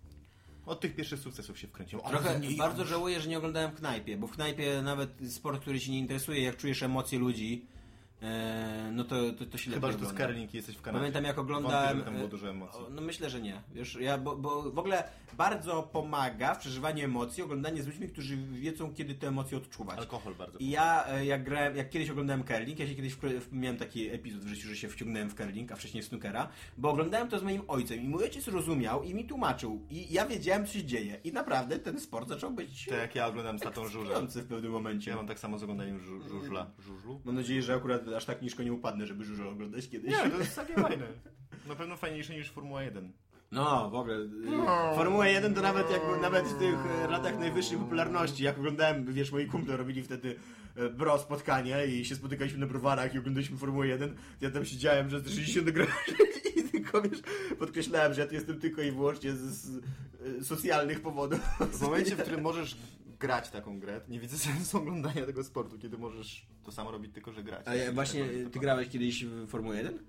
[0.65, 2.05] Od tych pierwszych sukcesów się wkręciłem.
[2.05, 5.91] Trochę bardzo żałuję, że nie oglądałem w knajpie, bo w knajpie nawet sport, który ci
[5.91, 7.65] nie interesuje, jak czujesz emocje ludzi,
[8.91, 10.15] no to, to, to się Chyba, że to ogląda.
[10.23, 10.99] Skarling i jesteś w Kanadzie.
[11.01, 11.89] Pamiętam jak Wątpię, oglądałem...
[11.89, 12.79] żeby tam było e, dużo emocji.
[12.91, 13.61] No myślę, że nie.
[13.73, 15.03] Wiesz, ja, bo, bo w ogóle
[15.37, 19.99] bardzo pomaga w przeżywaniu emocji oglądanie z ludźmi, którzy wiedzą, kiedy te emocje odczuwać.
[19.99, 20.57] Alkohol bardzo.
[20.59, 24.09] I ja, e, jak grałem, jak kiedyś oglądałem curling, ja się kiedyś w- miałem taki
[24.09, 26.47] epizod w życiu, że się wciągnąłem w curling, a wcześniej w snookera,
[26.77, 30.25] bo oglądałem to z moim ojcem i mój ojciec rozumiał i mi tłumaczył i ja
[30.25, 33.61] wiedziałem, co się dzieje i naprawdę ten sport zaczął być Tak jak ja oglądam z
[33.61, 35.11] tatą ekscytujący w pewnym momencie.
[35.11, 36.71] Ja mam tak samo z oglądaniem żu- żużla.
[36.79, 37.21] Żużlu?
[37.25, 40.11] Mam nadzieję, że akurat aż tak nisko nie upadnę, żeby żużel oglądać kiedyś.
[40.11, 41.07] Nie, to jest takie fajne.
[41.67, 43.11] Na pewno fajniejsze niż Formuła 1.
[43.51, 44.15] No, w ogóle.
[44.17, 49.13] y, Formuła 1 to nawet jakby nawet w tych e, latach najwyższej popularności, jak oglądałem,
[49.13, 50.35] wiesz, moi kumple robili wtedy
[50.75, 54.65] e, bro spotkanie i się spotykaliśmy na browarach i oglądaliśmy Formułę 1, to ja tam
[54.65, 55.87] siedziałem przez te 60 gram
[56.55, 57.19] i tylko, wiesz,
[57.59, 59.77] podkreślałem, że ja tu jestem tylko i wyłącznie z, z
[60.39, 61.39] e, socjalnych powodów.
[61.59, 62.77] W momencie, w którym możesz
[63.19, 67.31] grać taką grę, nie widzę sensu oglądania tego sportu, kiedy możesz to samo robić, tylko
[67.31, 67.67] że grać.
[67.67, 69.99] A ja, właśnie, ty grałeś kiedyś w Formułę 1?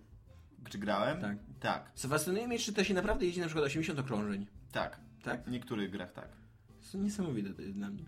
[0.70, 1.20] Czy grałem?
[1.20, 1.38] Tak.
[1.60, 4.46] Tak, Fascynuje mnie, czy to się naprawdę jeździ na przykład 80 okrążeń.
[4.72, 5.00] tak.
[5.22, 5.44] Tak?
[5.44, 6.28] W niektórych grach tak.
[6.92, 8.04] To niesamowite to jest dla mnie.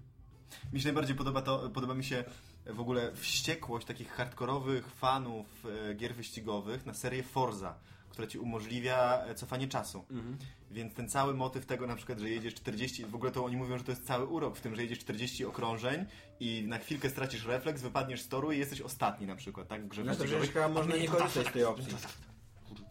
[0.73, 2.25] Mi się najbardziej podoba to, podoba mi się
[2.67, 5.47] w ogóle wściekłość takich hardkorowych fanów
[5.91, 7.75] e, gier wyścigowych na serię Forza,
[8.19, 10.05] która ci umożliwia e, cofanie czasu.
[10.11, 10.37] Mhm.
[10.71, 13.79] Więc ten cały motyw tego na przykład, że jedziesz 40, w ogóle to oni mówią,
[13.79, 16.07] że to jest cały urok w tym, że jedziesz 40 okrążeń
[16.41, 19.85] i na chwilkę stracisz refleks, wypadniesz z toru i jesteś ostatni na przykład, tak?
[19.85, 21.95] W grze No przecież chyba można nie korzystać z tej opcji.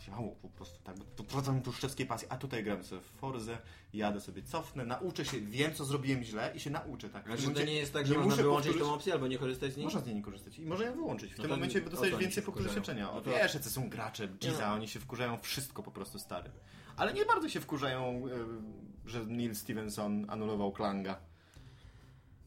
[0.07, 3.57] Działo po prostu tak, bo to wprowadzam tłuszczewskiej pasji, a tutaj gram sobie w Forzę,
[3.93, 7.25] jadę sobie, cofnę, nauczę się, wiem co zrobiłem źle i się nauczę, tak?
[7.25, 9.37] Znaczy to nie jest tak, że nie można muszę wyłączyć powtórzyć- tą opcję albo nie
[9.37, 9.83] korzystać z niej?
[9.83, 11.33] Można z niej nie korzystać i można ją wyłączyć.
[11.33, 13.11] W No tym momencie dostajesz więcej doświadczenia.
[13.13, 14.73] No to- wiesz, jacy są gracze, Giza, No.
[14.73, 16.49] oni się wkurzają wszystko po prostu stary.
[16.97, 18.27] Ale nie bardzo się wkurzają,
[19.05, 21.19] y, że Neil Stevenson anulował Klanga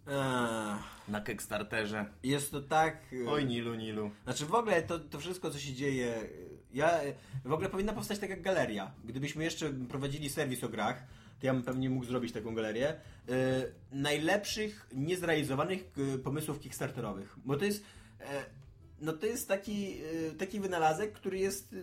[0.07, 0.77] Eee,
[1.09, 2.07] na Kickstarterze.
[2.23, 2.97] Jest to tak...
[3.27, 4.11] e, Oj, Nilu, Nilu.
[4.25, 6.29] Znaczy w ogóle to, to wszystko, co się dzieje,
[6.75, 7.01] ja
[7.45, 8.91] w ogóle powinna powstać taka galeria.
[9.05, 11.05] Gdybyśmy jeszcze prowadzili serwis o grach,
[11.41, 12.89] to ja bym pewnie mógł zrobić taką galerię.
[12.89, 12.97] e,
[13.93, 17.37] najlepszych niezrealizowanych e, pomysłów kickstarterowych.
[17.45, 17.85] Bo to jest
[18.21, 18.45] e,
[19.01, 21.75] no to jest taki, e, taki wynalazek, który jest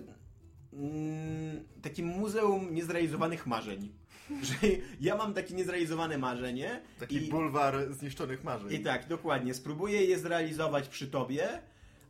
[0.73, 3.89] mm, takim muzeum niezrealizowanych marzeń.
[4.43, 4.55] Że
[4.99, 8.73] ja mam takie niezrealizowane marzenie Taki i, bulwar zniszczonych marzeń.
[8.73, 9.53] i tak, dokładnie.
[9.53, 11.61] Spróbuję je zrealizować przy tobie,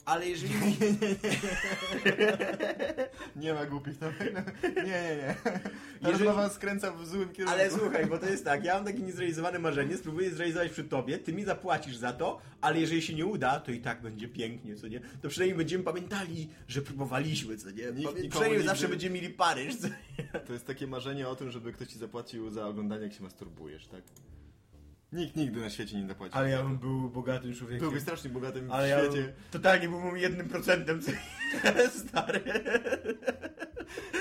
[0.07, 0.53] ale jeżeli
[3.35, 4.13] Nie ma głupich tam.
[4.75, 5.35] Nie, nie, nie.
[6.01, 7.59] Ta Jeżeli- rozmowa skręca w złym kierunku.
[7.59, 11.17] Ale słuchaj, bo to jest tak, ja mam takie niezrealizowane marzenie, spróbuję zrealizować przy tobie,
[11.17, 14.75] ty mi zapłacisz za to, ale jeżeli się nie uda, to i tak będzie pięknie,
[14.75, 14.99] co nie?
[15.21, 17.91] To przynajmniej będziemy pamiętali, że próbowaliśmy, co nie?
[17.91, 20.39] Nikt Pamię- przynajmniej nigdy- zawsze będziemy mieli Paryż, co nie?
[20.47, 23.87] To jest takie marzenie o tym, żeby ktoś ci zapłacił za oglądanie, jak się masturbujesz,
[23.87, 24.01] tak?
[25.11, 26.33] Nikt nigdy na świecie nie zapłaci.
[26.35, 27.79] Ale ja bym był bogatym człowiekiem.
[27.79, 29.21] Byłbyś strasznie bogatym ale w ja świecie.
[29.21, 31.11] bym, totalnie byłbym jednym procentem, co?
[32.07, 32.41] Stary.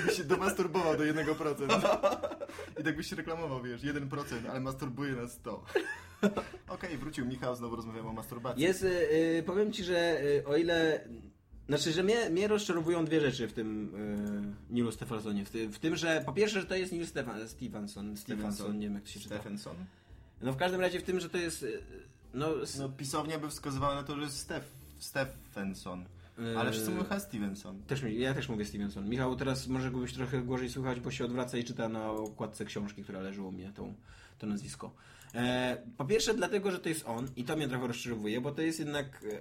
[0.07, 1.69] Byś się domasturbował do 1%.
[2.81, 5.65] I tak byś się reklamował, wiesz, 1%, ale masturbuje na 100.
[6.69, 8.63] Okej, wrócił Michał, znowu rozmawiamy o masturbacji.
[8.63, 8.87] Jest, y,
[9.39, 11.09] y, powiem ci, że y, o ile...
[11.69, 13.95] Znaczy, że mnie, mnie rozczarowują dwie rzeczy w tym
[14.71, 15.45] y, Nilu Stefansonie.
[15.45, 18.87] W, ty, w tym, że po pierwsze, że to jest Neil Stefan, Stevenson, Stevenson, nie
[18.87, 19.35] wiem jak to się czyta.
[19.35, 19.77] Stephenson?
[20.41, 21.63] No w każdym razie w tym, że to jest...
[21.63, 21.83] y,
[22.35, 24.67] No, No pisownia by wskazywała na to, że jest Steph,
[24.99, 26.05] Stephenson.
[26.59, 27.83] Ale wszyscy mówią chyba Stevenson.
[27.83, 29.09] Też, ja też mówię Stevenson.
[29.09, 33.03] Michał, teraz może byś trochę gorzej słuchać, bo się odwraca i czyta na okładce książki,
[33.03, 33.95] która leży u mnie, tą,
[34.39, 34.95] to nazwisko.
[35.35, 38.63] E, po pierwsze dlatego, że to jest on i to mnie trochę rozczarowuje, bo to
[38.63, 39.25] jest jednak...
[39.33, 39.41] e,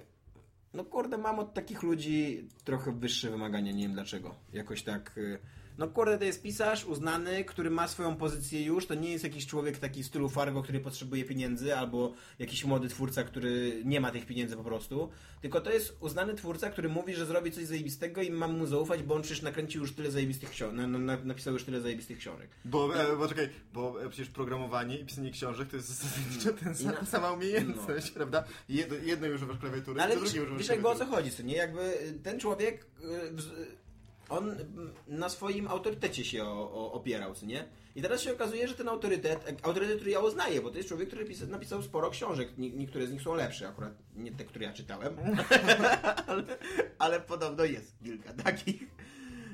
[0.74, 4.34] No kurde, mam od takich ludzi trochę wyższe wymagania, nie wiem dlaczego.
[4.52, 5.18] Jakoś tak...
[5.18, 5.38] e,
[5.78, 9.46] No kurde, to jest pisarz uznany, który ma swoją pozycję już, to nie jest jakiś
[9.46, 14.10] człowiek taki w stylu Fargo, który potrzebuje pieniędzy, albo jakiś młody twórca, który nie ma
[14.10, 15.08] tych pieniędzy po prostu,
[15.42, 19.02] tylko to jest uznany twórca, który mówi, że zrobi coś zajebistego i mam mu zaufać,
[19.02, 22.48] bo on przecież nakręcił już tyle zajebistych książek, na, na, napisał już tyle zajebistych książek.
[22.64, 26.74] Bo, e, bo czekaj, bo e, przecież programowanie i pisanie książek to jest zasadniczo ten
[26.74, 27.06] sam, No.
[27.06, 28.44] sama umiejętność, prawda?
[28.68, 31.56] Jedno, jedno używasz klawiatury, No, ale drugie używasz wiesz jakby o co chodzi, co nie?
[31.56, 33.66] Jakby y, ten człowiek, y, wz-
[34.28, 34.56] on
[35.08, 37.64] na swoim autorytecie się o, o, opierał, co nie?
[37.94, 41.08] I teraz się okazuje, że ten autorytet, autorytet, który ja uznaję, bo to jest człowiek,
[41.08, 44.64] który pisa, napisał sporo książek, Nie- niektóre z nich są lepsze, akurat nie te, które
[44.64, 45.16] ja czytałem,
[46.26, 46.42] ale,
[46.98, 48.82] ale podobno jest kilka takich.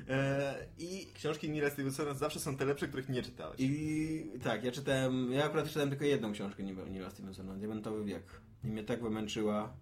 [0.09, 3.55] E, I Książki Nila Stevensona zawsze są te lepsze, których nie czytałeś.
[3.59, 8.23] I tak, ja czytałem, ja akurat czytałem tylko jedną książkę Nila Stevensona, Diamentowy wiek.
[8.63, 9.73] I mnie tak wymęczyła,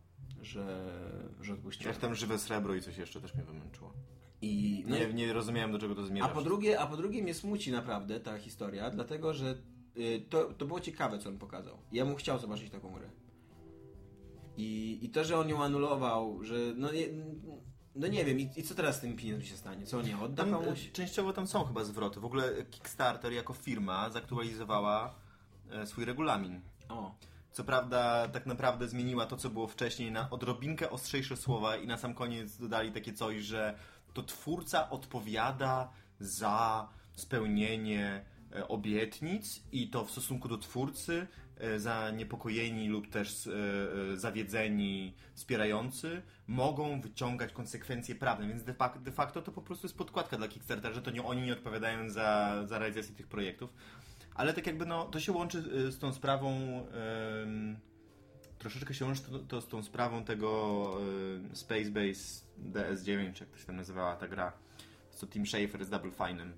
[0.42, 0.94] że,
[1.42, 1.94] że odpuściłem.
[1.94, 3.94] Jak tam żywe srebro i coś jeszcze też mnie wymęczyło.
[4.42, 6.28] I, no, Nie, nie rozumiałem, do czego to a, zmierza.
[6.30, 9.56] po drugie, a po drugie mnie smuci naprawdę ta historia, dlatego że
[9.98, 11.78] y, to, to było ciekawe, co on pokazał.
[11.92, 13.10] Ja bym chciał zobaczyć taką grę.
[14.58, 17.06] I, I to, że on ją anulował, że no, nie,
[17.96, 19.86] no nie wiem, i, i co teraz z tym pieniędzmi się stanie?
[19.86, 20.88] Co on nie odda Tam, komuś?
[20.88, 22.20] e, częściowo tam są chyba zwroty.
[22.20, 25.16] W ogóle Kickstarter jako firma zaktualizowała
[25.72, 26.62] e, swój regulamin.
[26.90, 27.16] O,
[27.52, 31.98] Co prawda, tak naprawdę zmieniła to, co było wcześniej na odrobinkę ostrzejsze słowa i na
[31.98, 33.76] sam koniec dodali takie coś, że
[34.14, 35.90] to twórca odpowiada
[36.20, 43.52] za spełnienie e, obietnic i to w stosunku do twórcy e, zaniepokojeni lub też e,
[44.18, 50.48] zawiedzeni wspierający mogą wyciągać konsekwencje prawne, więc de, facto to po prostu jest podkładka dla
[50.48, 53.74] Kickstartera, że to nie oni nie odpowiadają za, za realizację tych projektów.
[54.36, 56.52] Ale tak jakby no, to się łączy z tą sprawą.
[57.44, 57.91] ym,
[58.62, 60.98] troszeczkę się łączy to, to z tą sprawą tego
[61.52, 64.54] y, Space Base DS9, czy jak to się tam nazywała ta gra.
[65.12, 66.52] Co Tim Schafer z Double Fine'em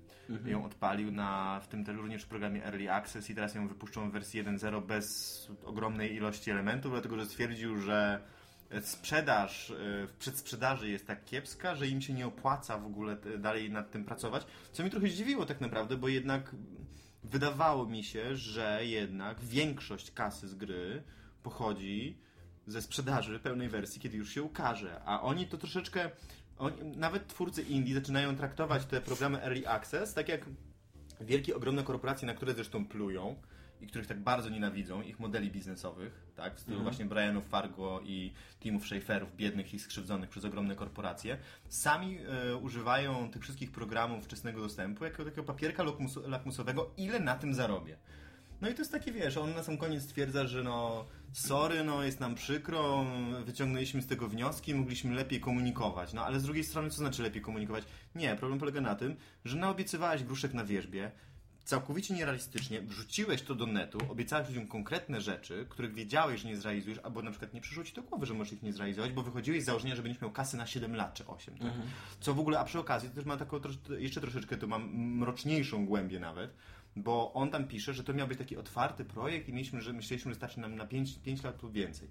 [0.46, 4.12] ją odpalił na, w tym też również programie Early Access i teraz ją wypuszczą w
[4.12, 8.20] wersji 1.0 bez ogromnej ilości elementów, dlatego że stwierdził, że
[8.82, 9.74] sprzedaż y,
[10.06, 13.90] w przedsprzedaży jest tak kiepska, że im się nie opłaca w ogóle t- dalej nad
[13.90, 14.46] tym pracować.
[14.72, 16.54] Co mnie trochę zdziwiło tak naprawdę, bo jednak
[17.24, 21.02] wydawało mi się, że jednak większość kasy z gry
[21.44, 22.18] pochodzi
[22.66, 25.00] ze sprzedaży pełnej wersji, kiedy już się ukaże.
[25.04, 26.10] A oni to troszeczkę
[26.58, 30.46] oni, nawet twórcy indie zaczynają traktować te programy Early Access tak jak
[31.20, 33.36] wielkie, ogromne korporacje, na które zresztą plują
[33.80, 36.84] i których tak bardzo nienawidzą, ich modeli biznesowych, tak, w stylu Mhm.
[36.84, 41.38] właśnie Brianów Fargo i Timów Schaeferów, biednych i skrzywdzonych przez ogromne korporacje,
[41.68, 45.84] sami e, używają tych wszystkich programów wczesnego dostępu jako takiego papierka
[46.26, 47.96] lakmusowego, ile na tym zarobię.
[48.64, 52.02] No i to jest takie, wiesz, on na sam koniec stwierdza, że no sorry, no
[52.02, 53.06] jest nam przykro,
[53.44, 56.12] wyciągnęliśmy z tego wnioski, mogliśmy lepiej komunikować.
[56.12, 57.84] No ale z drugiej strony, co znaczy lepiej komunikować?
[58.14, 61.10] Nie, problem polega na tym, że naobiecywałeś gruszek na wierzbie,
[61.64, 66.98] całkowicie nierealistycznie, wrzuciłeś to do netu, obiecałeś ludziom konkretne rzeczy, których wiedziałeś, że nie zrealizujesz,
[66.98, 69.62] albo na przykład nie przyszło ci do głowy, że możesz ich nie zrealizować, bo wychodziłeś
[69.62, 71.58] z założenia, że będziesz miał kasy na 7 lat czy 8.
[71.58, 71.72] Tak?
[72.20, 73.60] Co w ogóle, a przy okazji to też ma taką
[73.98, 76.54] jeszcze troszeczkę, to mam mroczniejszą głębię nawet,
[76.96, 80.30] bo on tam pisze, że to miał być taki otwarty projekt i mieliśmy, że myśleliśmy,
[80.32, 82.08] że starczy nam na 5, 5 lat lub więcej.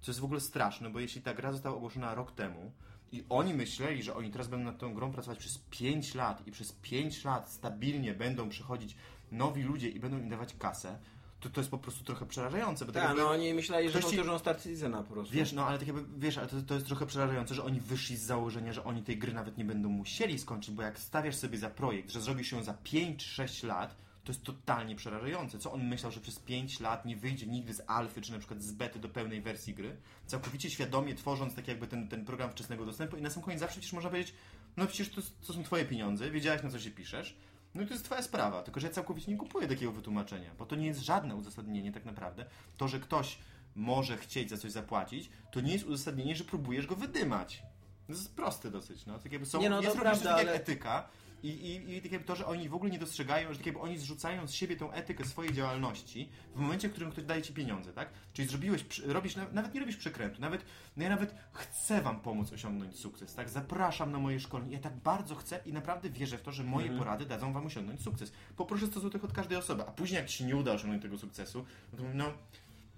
[0.00, 2.72] Co jest w ogóle straszne, bo jeśli ta gra została ogłoszona rok temu
[3.12, 6.50] i oni myśleli, że oni teraz będą nad tą grą pracować przez 5 lat i
[6.50, 8.96] przez 5 lat stabilnie będą przychodzić
[9.32, 10.98] nowi ludzie i będą im dawać kasę,
[11.40, 12.84] to to jest po prostu trochę przerażające.
[12.86, 15.34] Bo tak Tak, no oni myśleli, że ktoś ci- powtórzą Star Citizena po prostu.
[15.34, 18.16] Wiesz, no ale tak jakby, wiesz, ale to, to jest trochę przerażające, że oni wyszli
[18.16, 21.58] z założenia, że oni tej gry nawet nie będą musieli skończyć, bo jak stawiasz sobie
[21.58, 23.96] za projekt, że zrobisz ją za 5-6 lat,
[24.26, 25.58] to jest totalnie przerażające.
[25.58, 28.62] Co on myślał, że przez 5 lat nie wyjdzie nigdy z alfy, czy na przykład
[28.62, 29.96] z bety do pełnej wersji gry,
[30.26, 33.72] całkowicie świadomie tworząc tak jakby ten, ten program wczesnego dostępu i na sam koniec zawsze
[33.74, 34.34] przecież można powiedzieć,
[34.76, 37.36] no przecież to, to są twoje pieniądze, wiedziałeś na co się piszesz,
[37.74, 40.66] no i to jest twoja sprawa, tylko że ja całkowicie nie kupuję takiego wytłumaczenia, bo
[40.66, 42.46] to nie jest żadne uzasadnienie tak naprawdę.
[42.76, 43.38] To, że ktoś
[43.74, 47.62] może chcieć za coś zapłacić, to nie jest uzasadnienie, że próbujesz go wydymać.
[48.06, 49.18] To jest proste dosyć, no.
[49.18, 51.08] Tak jakby są, Nie, no, jest prawda, tak jak ale- etyka
[51.42, 53.80] i, i, i tak jakby to, że oni w ogóle nie dostrzegają, że tak jakby
[53.80, 57.52] oni zrzucają z siebie tą etykę swojej działalności w momencie, w którym ktoś daje ci
[57.52, 58.08] pieniądze, tak?
[58.32, 60.64] Czyli zrobiłeś, robisz, na- nawet nie robisz przekrętu, nawet,
[60.96, 63.48] no ja nawet chcę wam pomóc osiągnąć sukces, tak?
[63.48, 66.86] Zapraszam na moje szkolenie, ja tak bardzo chcę i naprawdę wierzę w to, że moje
[66.86, 66.98] Mhm.
[67.04, 68.32] porady dadzą wam osiągnąć sukces.
[68.56, 71.18] Poproszę 100 zł od każdej osoby, a później jak ci się nie uda osiągnąć tego
[71.18, 72.32] sukcesu, no to no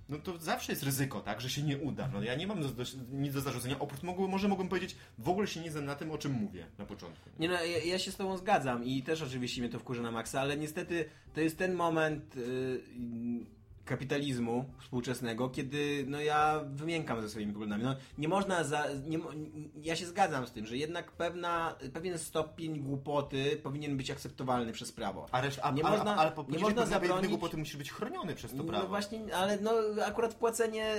[0.09, 2.09] no to zawsze jest ryzyko, tak, że się nie uda.
[2.13, 5.29] No ja nie mam do, do, nic do zarzucenia, oprócz mogły, może mogłem powiedzieć, w
[5.29, 7.31] ogóle się nie znam na tym, o czym mówię na początku.
[7.39, 10.11] Nie no, ja, ja się z Tobą zgadzam i też oczywiście mnie to wkurza na
[10.11, 11.05] maksa, ale niestety
[11.35, 12.81] to jest ten moment y,
[13.89, 17.83] kapitalizmu współczesnego, kiedy no ja wymiękam ze swoimi poglądami.
[17.85, 19.19] No, nie można za, nie,
[19.83, 24.93] ja się zgadzam z tym, że jednak pewna, pewien stopień głupoty powinien być akceptowalny przez
[24.93, 25.27] prawo.
[25.33, 28.35] A reszta, a, Nie a, można- ale po, nie można zabronić- potem musisz być chroniony
[28.35, 28.83] przez to prawo.
[28.83, 29.73] No właśnie, ale no
[30.07, 30.95] akurat płacenie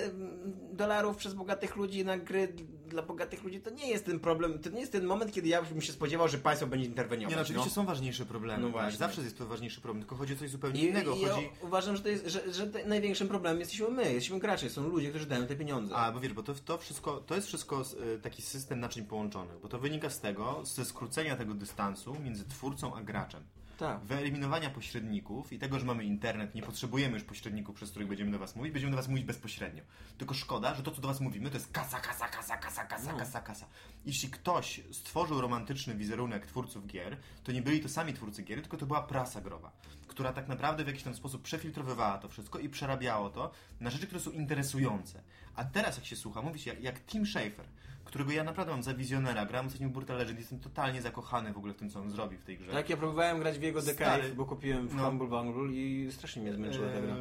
[0.73, 2.53] dolarów przez bogatych ludzi na gry
[2.89, 5.61] dla bogatych ludzi to nie jest ten problem, to nie jest ten moment, kiedy ja
[5.61, 7.31] bym się spodziewał, że państwo będzie interweniować.
[7.31, 7.75] Nie, no, oczywiście no.
[7.75, 8.61] są ważniejsze problemy.
[8.61, 8.71] No tak?
[8.71, 8.97] właśnie.
[8.97, 11.15] Zawsze jest to ważniejszy problem, tylko chodzi o coś zupełnie I, innego.
[11.15, 11.43] i Chodzi...
[11.43, 15.09] ja uważam, że to jest, że, że największym problemem jesteśmy my, jesteśmy gracze, są ludzie,
[15.09, 15.95] którzy dają te pieniądze.
[15.95, 17.83] A, bo wiesz, bo to, to wszystko, to jest wszystko
[18.15, 22.45] y, taki system naczyń połączonych, bo to wynika z tego, ze skrócenia tego dystansu między
[22.45, 23.43] twórcą a graczem.
[23.79, 23.99] Tak.
[23.99, 28.39] Wyeliminowania pośredników i tego, że mamy internet, nie potrzebujemy już pośredników, przez których będziemy do
[28.39, 29.83] Was mówić, będziemy do Was mówić bezpośrednio.
[30.17, 33.13] Tylko szkoda, że to, co do Was mówimy, to jest kasa, kasa, kasa, kasa, kasa,
[33.13, 33.65] kasa, kasa.
[34.05, 38.77] Jeśli ktoś stworzył romantyczny wizerunek twórców gier, to nie byli to sami twórcy gier, tylko
[38.77, 39.71] to była prasa growa,
[40.07, 44.07] która tak naprawdę w jakiś tam sposób przefiltrowywała to wszystko i przerabiało to na rzeczy,
[44.07, 45.21] które są interesujące.
[45.55, 47.65] A teraz, jak się słucha, mówi się jak, jak Tim Schafer,
[48.09, 51.73] którego ja naprawdę mam za wizjonera, gram ostatnio Brutal Legend, jestem totalnie zakochany w ogóle
[51.73, 52.71] w tym, co on zrobi w tej grze.
[52.71, 53.81] Tak, ja próbowałem grać w jego.
[53.81, 55.05] Cave, bo kupiłem w No.
[55.05, 57.15] Humble Bundle i strasznie mnie zmęczyła ta gra.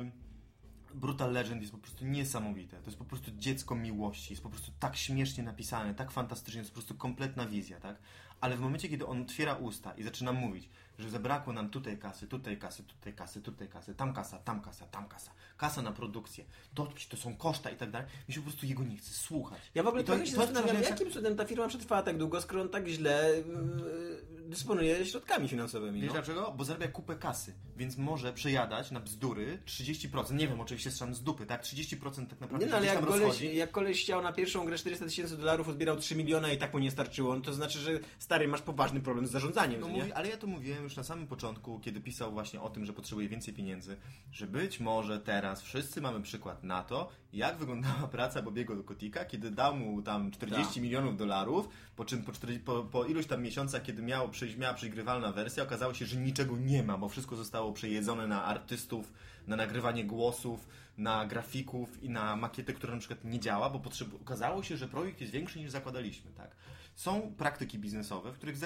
[0.94, 2.76] Brutal Legend jest po prostu niesamowite.
[2.76, 4.32] To jest po prostu dziecko miłości.
[4.32, 6.58] Jest po prostu tak śmiesznie napisane, tak fantastycznie.
[6.58, 7.96] jest po prostu kompletna wizja, tak?
[8.40, 10.68] Ale w momencie, kiedy on otwiera usta i zaczyna mówić,
[10.98, 14.86] że zabrakło nam tutaj kasy, tutaj kasy, tutaj kasy, tutaj kasy, tam kasa, tam kasa,
[14.86, 16.44] tam kasa, kasa na produkcję,
[16.74, 19.58] to, to są koszta i tak dalej, mi się po prostu jego nie chce słuchać.
[19.74, 22.02] Ja w ogóle I to- się to jest zastanawiam, przerażające- jakim cudem ta firma przetrwała
[22.02, 26.00] tak długo, skoro on tak źle yy, dysponuje środkami finansowymi.
[26.00, 26.12] Wiesz No.
[26.14, 26.52] dlaczego?
[26.56, 30.36] Bo zarabia kupę kasy, więc może przejadać na bzdury 30%.
[30.38, 31.62] Nie wiem, oczywiście strzelam z dupy, tak?
[31.62, 33.56] 30% tak naprawdę Nie no, ale jak koleś, rozchodzi.
[33.56, 36.78] jak koleś chciał na pierwszą grę 400 tysięcy dolarów, odbierał 3 miliona i tak mu
[36.78, 39.98] nie starczyło, no to znaczy, że stary, masz poważny problem z zarządzaniem, No nie?
[39.98, 42.92] mówi, ale ja to mówiłem już na samym początku, kiedy pisał właśnie o tym, że
[42.92, 43.96] potrzebuje więcej pieniędzy,
[44.32, 49.50] że być może teraz wszyscy mamy przykład na to, jak wyglądała praca Bobiego Kotika, kiedy
[49.50, 50.82] dał mu tam 40 Tak.
[50.82, 54.74] milionów dolarów, po czym po, 40, po, po iluś tam miesiącach, kiedy miało przyjść, miała
[54.74, 59.12] przyjść grywalna wersja, okazało się, że niczego nie ma, bo wszystko zostało przejedzone na artystów,
[59.46, 60.68] na nagrywanie głosów,
[60.98, 64.08] na grafików i na makietę, która na przykład nie działa, bo potrzeb...
[64.22, 66.50] okazało się, że projekt jest większy niż zakładaliśmy, tak?
[66.94, 68.56] Są praktyki biznesowe, w których,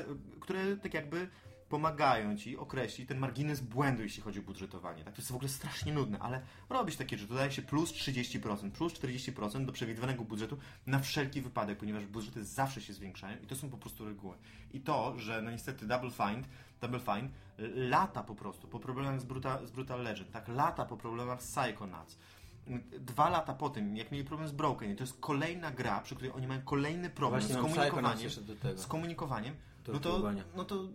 [0.41, 1.29] które tak jakby
[1.73, 5.05] pomagają ci określić ten margines błędu, jeśli chodzi o budżetowanie.
[5.05, 5.15] Tak?
[5.15, 7.29] To jest w ogóle strasznie nudne, ale robisz takie rzeczy.
[7.29, 12.81] Dodaje się plus 30%, plus 40% do przewidywanego budżetu na wszelki wypadek, ponieważ budżety zawsze
[12.81, 14.37] się zwiększają i to są po prostu reguły.
[14.73, 16.49] I to, że no niestety Double Find,
[16.81, 17.29] Double Fine
[17.75, 20.49] lata po prostu po problemach z Brutal, z Brutal Legend, tak?
[20.49, 22.19] Lata po problemach z Psychonauts
[23.01, 26.33] dwa lata po tym, jak mieli problem z Broken, to jest kolejna gra, przy której
[26.33, 28.31] oni mają kolejny problem Właśnie z komunikowaniem.
[28.77, 29.55] Z komunikowaniem.
[29.89, 30.89] No, to, no to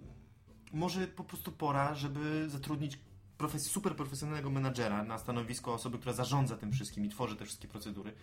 [0.73, 2.99] może po prostu pora, żeby zatrudnić
[3.37, 7.67] profes- super profesjonalnego menadżera na stanowisko osoby, która zarządza tym wszystkim i tworzy te wszystkie
[7.67, 8.13] procedury.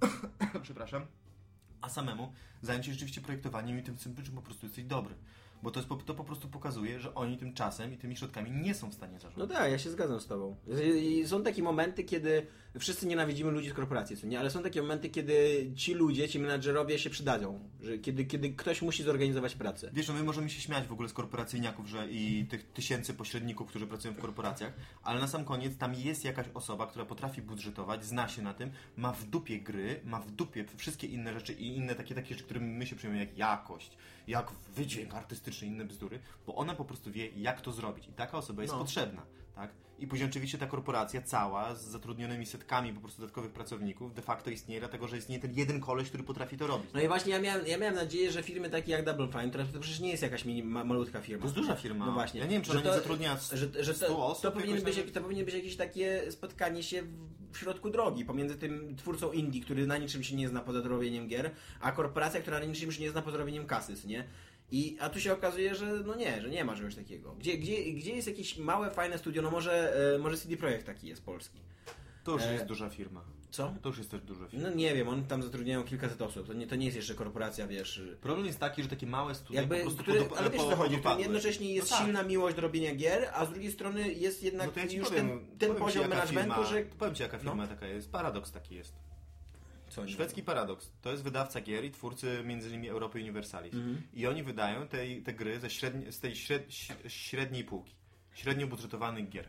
[0.62, 1.06] Przepraszam.
[1.80, 2.32] A samemu
[2.62, 5.14] zająć się rzeczywiście projektowaniem i tym, czym po prostu jesteś dobry.
[5.62, 8.50] Bo to, jest, po- to po prostu pokazuje, że oni tym czasem i tymi środkami
[8.50, 9.58] nie są w stanie No zarządzać.
[9.58, 10.56] tak, ja się zgadzam z tobą.
[11.26, 12.46] Są takie momenty, kiedy
[12.78, 14.40] wszyscy nienawidzimy ludzi z korporacji, co nie?
[14.40, 17.60] Ale są takie momenty, kiedy ci ludzie, ci menadżerowie się przydadzą.
[17.82, 19.90] Że kiedy, kiedy ktoś musi zorganizować pracę.
[19.94, 23.68] Wiesz, no my możemy się śmiać w ogóle z korporacyjniaków że i tych tysięcy pośredników,
[23.68, 28.04] którzy pracują w korporacjach, ale na sam koniec tam jest jakaś osoba, która potrafi budżetować,
[28.04, 31.76] zna się na tym, ma w dupie gry, ma w dupie wszystkie inne rzeczy i
[31.76, 33.96] inne takie, takie rzeczy, którymi my się przyjmujemy, jak jakość,
[34.26, 38.38] jak wydźwięk artystyczny, inne bzdury, bo ona po prostu wie, jak to zrobić i taka
[38.38, 38.80] osoba jest No.
[38.80, 39.22] potrzebna,
[39.54, 39.70] tak?
[40.02, 44.50] I później oczywiście ta korporacja cała z zatrudnionymi setkami po prostu dodatkowych pracowników de facto
[44.50, 46.90] istnieje, dlatego że istnieje ten jeden koleś, który potrafi to robić.
[46.94, 49.80] No i właśnie ja miałem, ja miałem nadzieję, że firmy takie jak Double Fine, to
[49.80, 51.40] przecież nie jest jakaś mini, ma, malutka firma.
[51.40, 52.06] To jest duża firma.
[52.06, 52.40] No właśnie.
[52.40, 54.42] Ja nie wiem, czy Że ona nie to- zatrudnia że, że 100 to, osób.
[54.42, 57.02] to, powinien być, to powinien być jakieś takie spotkanie się
[57.52, 61.28] w, środku drogi pomiędzy tym twórcą indie, który na niczym się nie zna poza robieniem
[61.28, 61.50] gier,
[61.80, 64.24] a korporacja, która na niczym się nie zna poza robieniem kasy, nie?
[64.72, 67.32] I, a tu się okazuje, że no nie, że nie ma czegoś takiego.
[67.34, 69.42] Gdzie, gdzie, gdzie jest jakieś małe, fajne studio?
[69.42, 71.60] No może, e, może CD Projekt taki jest polski.
[72.24, 73.24] To już E, jest duża firma.
[73.50, 73.74] Co?
[73.82, 74.68] To już jest też duża firma.
[74.68, 76.46] No nie wiem, oni tam zatrudniają kilkaset osób.
[76.46, 78.02] To nie, to nie jest jeszcze korporacja, wiesz...
[78.20, 80.76] Problem jest taki, że takie małe studia Jakby, po prostu które, podop- ale wiesz co
[80.76, 82.04] chodzi, jednocześnie jest No tak.
[82.06, 85.28] silna miłość do robienia gier, a z drugiej strony jest jednak No ja już powiem,
[85.28, 86.82] ten, ten powiem poziom managementu, firma, że...
[86.98, 87.42] Powiem ci, jaka No.
[87.42, 88.12] firma taka jest.
[88.12, 88.94] Paradoks taki jest.
[89.92, 90.08] Co?
[90.08, 90.92] Szwedzki Paradoks.
[91.02, 93.74] To jest wydawca gier i twórcy między innymi Europy Universalis.
[93.74, 94.02] Mhm.
[94.14, 96.66] I oni wydają te, te gry ze średni, z tej śred,
[97.08, 97.94] średniej półki.
[98.34, 99.48] Średnio budżetowanych gier.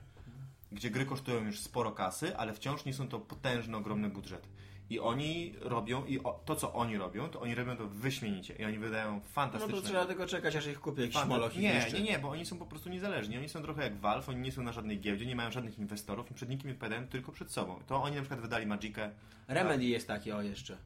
[0.71, 4.49] Gdzie gry kosztują już sporo kasy, ale wciąż nie są to potężne, ogromne budżety.
[4.89, 8.55] I oni robią, i o, to co oni robią, to oni robią to wyśmienicie.
[8.55, 11.55] I oni wydają No fantastyczne to trzeba tylko czekać, aż ich kupię jakiś Fanta- moloch
[11.55, 13.37] Nie, nie, nie, bo oni są po prostu niezależni.
[13.37, 16.31] Oni są trochę jak Valve, oni nie są na żadnej giełdzie, nie mają żadnych inwestorów
[16.31, 17.79] i przed nikim nie odpowiadają tylko przed sobą.
[17.87, 19.11] To oni na przykład wydali Magicę.
[19.47, 20.77] Remedy jest takie, o jeszcze.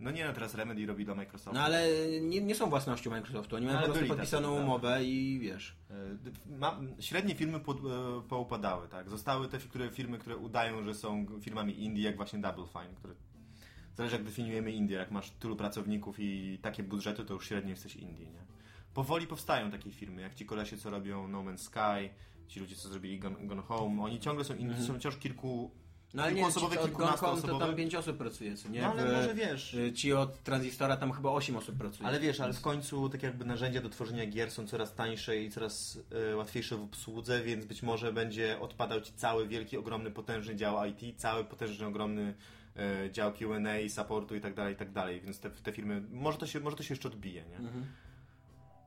[0.00, 1.54] No nie, no teraz Remedy robi dla Microsoftu.
[1.54, 1.88] No ale
[2.20, 4.64] nie, nie są własnością Microsoftu, oni mają Ale po prostu podpisaną tacy, tak.
[4.64, 5.76] umowę i wiesz...
[5.90, 7.80] E, Ma, średnie firmy pod, e,
[8.28, 9.10] poupadały, tak.
[9.10, 13.14] Zostały te które, firmy, które udają, że są firmami indie, jak właśnie Double Fine, które...
[13.94, 17.96] Zależy jak definiujemy Indię, jak masz tylu pracowników i takie budżety, to już średnio jesteś
[17.96, 18.42] indie, nie?
[18.94, 22.10] Powoli powstają takie firmy, jak ci kolesie, co robią No Man's Sky,
[22.48, 25.70] ci ludzie, co zrobili Gone, Gone Home, oni ciągle są indie, są wciąż kilku...
[26.14, 28.82] No ale nie, ci kilkuosobowe, od Goncom to tam pięć osób pracuje, co nie?
[28.82, 29.74] No ale W- może wiesz...
[29.74, 32.08] y, Ci od Transistora tam chyba osiem osób pracuje.
[32.08, 35.50] Ale wiesz, ale w końcu tak jakby narzędzia do tworzenia gier są coraz tańsze i
[35.50, 35.98] coraz
[36.32, 40.76] e, łatwiejsze w obsłudze, więc być może będzie odpadał ci cały wielki, ogromny, potężny dział
[40.84, 42.34] IT, cały potężny, ogromny
[43.12, 46.46] dział Q&A, supportu i tak dalej, i tak dalej, więc te, te firmy, może to
[46.46, 47.56] się, może to się jeszcze odbije, nie?
[47.56, 47.86] Mhm.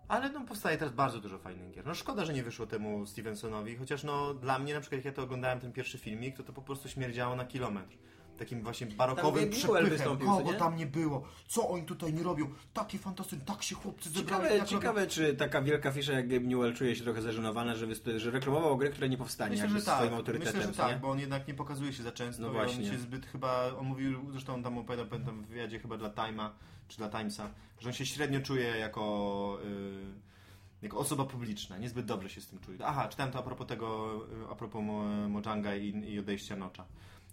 [0.08, 1.86] Ale no powstaje teraz bardzo dużo fajnych gier.
[1.86, 5.12] No szkoda, że nie wyszło temu Stevensonowi, chociaż no dla mnie na przykład jak ja
[5.12, 7.98] to oglądałem ten pierwszy filmik, to to po prostu śmierdziało na kilometr.
[8.38, 10.18] Takim właśnie barokowym przepychem.
[10.18, 10.58] Kogo nie?
[10.58, 11.24] tam nie było?
[11.48, 12.48] Co oni tutaj nie robią?
[12.74, 14.44] Takie fantastyczne, tak się chłopcy zebrali.
[14.44, 17.88] Ciekawe, tak ciekawe czy taka wielka fisza jak Gabe Newell czuje się trochę zażenowana, że,
[18.18, 19.98] że reklamował grę, która nie powstanie Myślę, że tak.
[19.98, 20.56] swoim autorytetem.
[20.56, 20.94] Myślę, że co nie?
[20.94, 22.42] tak, bo on jednak nie pokazuje się za często.
[22.42, 22.86] No właśnie.
[22.86, 26.10] On się zbyt chyba, on mówił, zresztą on tam opowiadał, pamiętam w wywiadzie chyba dla
[26.10, 26.50] Time'a,
[26.88, 31.78] czy dla Timesa, że on się średnio czuje jako, y, jako osoba publiczna.
[31.78, 32.78] Niezbyt dobrze się z tym czuje.
[32.86, 34.16] Aha, czytałem to a propos tego,
[34.48, 36.86] y, a propos Mo- Mojanga i, i odejścia Nocza.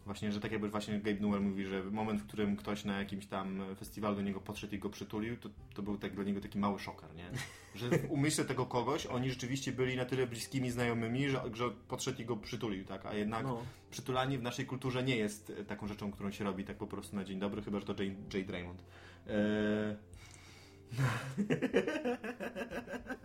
[0.05, 3.27] Właśnie, że tak jakby właśnie Gabe Newell mówi, że moment, w którym ktoś na jakimś
[3.27, 6.59] tam festiwalu do niego podszedł i go przytulił, to, to był tak dla niego taki
[6.59, 7.31] mały szoker, nie?
[7.75, 12.23] Że w umyśle tego kogoś oni rzeczywiście byli na tyle bliskimi znajomymi, że, że podszedł
[12.23, 13.07] i go przytulił, tak?
[13.07, 13.63] A jednak No.
[13.91, 17.17] przytulanie w naszej kulturze nie jest e, taką rzeczą, którą się robi tak po prostu
[17.17, 18.83] na dzień dobry, chyba że to Jay, Jay Draymond.
[19.27, 19.97] Eee,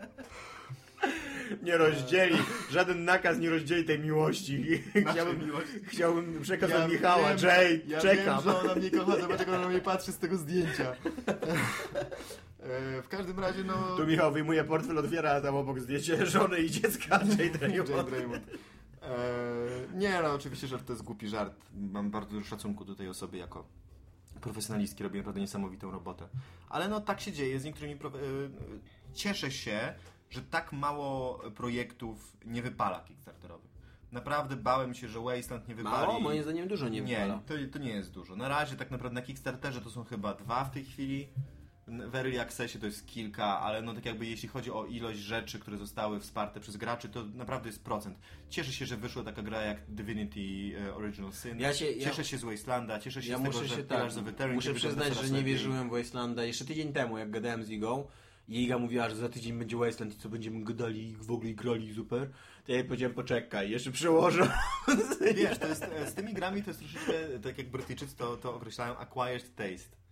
[1.63, 2.37] Nie rozdzieli,
[2.71, 4.83] żaden nakaz nie rozdzieli tej miłości.
[5.11, 5.67] Chciałbym miłość.
[5.87, 8.25] chciałbym przekaz Ja od Michała, wiem, Jay, ja czekam.
[8.25, 10.91] wiem, że ona mnie kocha, zobacz jak ona na mnie patrzy z tego zdjęcia.
[10.93, 13.95] Eee, w każdym razie, no...
[13.97, 18.09] Tu Michał wyjmuje portfel, otwiera a tam obok zdjęcie żony i dziecka Jay Jay Draymond.
[18.09, 18.43] Draymond.
[19.01, 19.09] Eee,
[19.97, 21.53] nie, no oczywiście, że to jest głupi żart.
[21.91, 23.67] Mam bardzo dużo szacunku do tej osoby jako
[24.41, 26.27] profesjonalistki, robi naprawdę niesamowitą robotę.
[26.69, 27.95] Ale no tak się dzieje z niektórymi...
[27.95, 28.09] Pro...
[28.09, 28.13] e,
[29.13, 29.93] Cieszę się,
[30.29, 33.71] że tak mało projektów nie wypala Kickstarterowych.
[34.11, 36.07] Naprawdę bałem się, że Wasteland nie wypali.
[36.07, 36.19] Mało?
[36.19, 37.41] Moim zdaniem dużo nie Nie, wypala.
[37.45, 38.35] to, to nie jest dużo.
[38.35, 41.27] Na razie tak naprawdę na Kickstarterze to są chyba dwa w tej chwili.
[41.87, 45.59] W Early Accessie to jest kilka, ale no tak jakby jeśli chodzi o ilość rzeczy,
[45.59, 48.17] które zostały wsparte przez graczy, to naprawdę jest procent.
[48.49, 50.39] Cieszę się, że wyszła taka gra jak Divinity
[50.87, 51.59] e, Original Sin.
[51.59, 53.83] Ja się- ja- Cieszę się z Wastelanda, cieszę się Ja z muszę tego, że się
[53.83, 56.43] Pillars tak, of Eternity muszę przyznać, że nie wierzyłem w Wastelanda.
[56.43, 58.07] Jeszcze tydzień temu, jak gadałem z Igą,
[58.47, 61.53] i Iga mówiła, że za tydzień będzie Wasteland i co będziemy gadali i w ogóle
[61.53, 62.29] grali super,
[62.65, 64.53] to ja jej powiedziałem, poczekaj, jeszcze przełożę.
[65.35, 68.55] Wiesz, to jest, e, z tymi grami to jest troszeczkę, tak jak Brytyjczycy to, to
[68.55, 70.06] określają, acquired taste.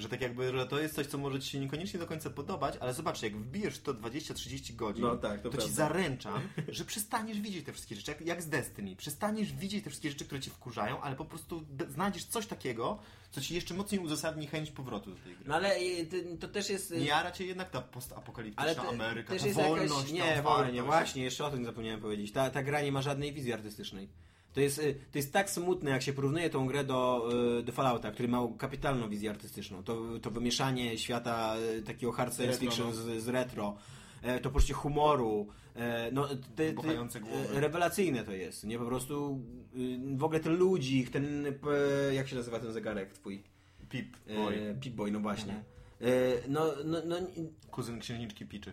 [0.00, 2.74] Że tak jakby, że to jest coś, co może ci się niekoniecznie do końca podobać,
[2.80, 5.74] ale zobacz, jak wbijesz to 20-30 godzin, No tak, to ci prawda.
[5.74, 8.96] zaręczam, że przestaniesz widzieć te wszystkie rzeczy, jak, jak z Destiny.
[8.96, 12.98] Przestaniesz widzieć te wszystkie rzeczy, które cię wkurzają, ale po prostu znajdziesz coś takiego,
[13.30, 15.44] co ci jeszcze mocniej uzasadni chęć powrotu do tej gry.
[15.46, 16.90] No ale y, to też jest...
[16.90, 20.06] y, Nie jara cię jednak ta postapokaliptyczna Ameryka, ta jest wolność, jakaś...
[20.06, 20.74] ta Nie, w ogóle otwartość.
[20.74, 22.32] nie, właśnie, jeszcze o tym zapomniałem powiedzieć.
[22.32, 24.08] Ta, ta gra nie ma żadnej wizji artystycznej.
[24.52, 27.72] To jest, y, to jest tak smutne, jak się porównuje tą grę do, y, do
[27.72, 29.82] Fallouta, który ma kapitalną wizję artystyczną.
[29.82, 32.92] To, to wymieszanie świata y, takiego hard science fiction no.
[32.92, 33.76] z, z retro,
[34.22, 36.90] e, to poczucie humoru, e, no, te, te,
[37.56, 38.64] e, rewelacyjne to jest.
[38.64, 39.40] Nie po prostu
[40.16, 41.44] w ogóle ten ludzik, ten,
[42.12, 43.42] jak się nazywa ten zegarek twój?
[43.88, 44.76] Pip, E, boy.
[44.80, 45.52] Pip-Boy, no właśnie.
[45.52, 45.64] Mhm.
[46.00, 47.16] E, no, no, no,
[47.70, 48.72] Kuzyn księżniczki Piczy.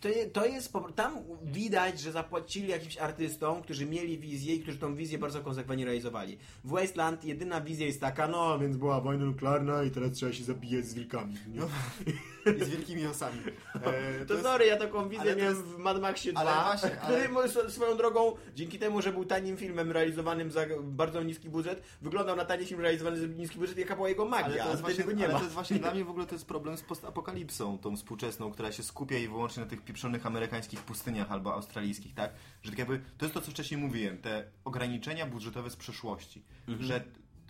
[0.00, 4.94] To, to jest, tam widać, że zapłacili jakimś artystom, którzy mieli wizję i którzy tą
[4.94, 6.38] wizję bardzo konsekwentnie realizowali.
[6.64, 10.44] W Wasteland jedyna wizja jest taka, no więc była wojna nuklearna i teraz trzeba się
[10.44, 11.34] zabijać z wilkami.
[11.48, 11.60] Nie?
[11.60, 11.68] No,
[12.60, 13.38] I z wielkimi osami.
[13.74, 16.40] E, To, jest- sorry, ja taką wizję ale to miałem jest- w Mad Maxie 2,
[16.40, 21.22] ale właśnie, ale- który swoją drogą, dzięki temu, że był tanim filmem realizowanym za bardzo
[21.22, 24.62] niski budżet, wyglądał na tani film realizowany za niski budżet, jaka była jego magia, Ale
[24.62, 25.38] to, jest właśnie, nie ale ma.
[25.38, 28.72] to jest właśnie dla mnie w ogóle to jest problem z postapokalipsą, tą współczesną, która
[28.72, 32.32] się skupia i wyłącznie na tych pieprzonych amerykańskich pustyniach albo australijskich, tak?
[32.62, 36.86] Że tak jakby, to jest to, co wcześniej mówiłem, te ograniczenia budżetowe z przeszłości, Mhm.
[36.86, 37.04] że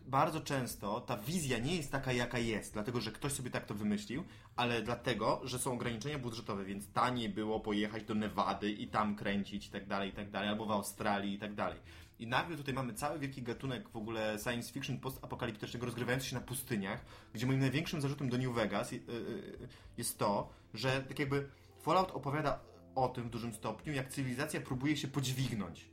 [0.07, 3.75] bardzo często ta wizja nie jest taka, jaka jest, dlatego, że ktoś sobie tak to
[3.75, 4.25] wymyślił,
[4.57, 9.67] ale dlatego, że są ograniczenia budżetowe, więc taniej było pojechać do Nevady i tam kręcić
[9.67, 11.79] i tak dalej, i tak dalej, albo w Australii i tak dalej.
[12.19, 16.41] I nagle tutaj mamy cały wielki gatunek w ogóle science fiction postapokaliptycznego rozgrywający się na
[16.41, 19.69] pustyniach, gdzie moim największym zarzutem do New Vegas y, y, y,
[19.99, 21.49] jest to, że tak jakby
[21.87, 22.61] Fallout opowiada
[22.95, 25.91] o tym w dużym stopniu, jak cywilizacja próbuje się podźwignąć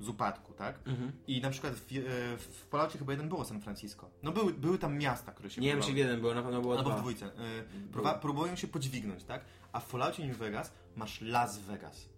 [0.00, 0.78] z upadku, tak?
[0.86, 1.12] Mhm.
[1.26, 4.10] I na przykład w, e, w Falloutie chyba jeden było San Francisco.
[4.22, 6.60] No były, były tam miasta, które się Nie wiem, czy w jeden było, na pewno
[6.60, 7.00] było Albo w dwa.
[7.00, 7.26] dwójce.
[7.26, 9.44] Y, próba, próbują się podźwignąć, tak?
[9.72, 12.08] A w Falloutie New Vegas masz Las Vegas.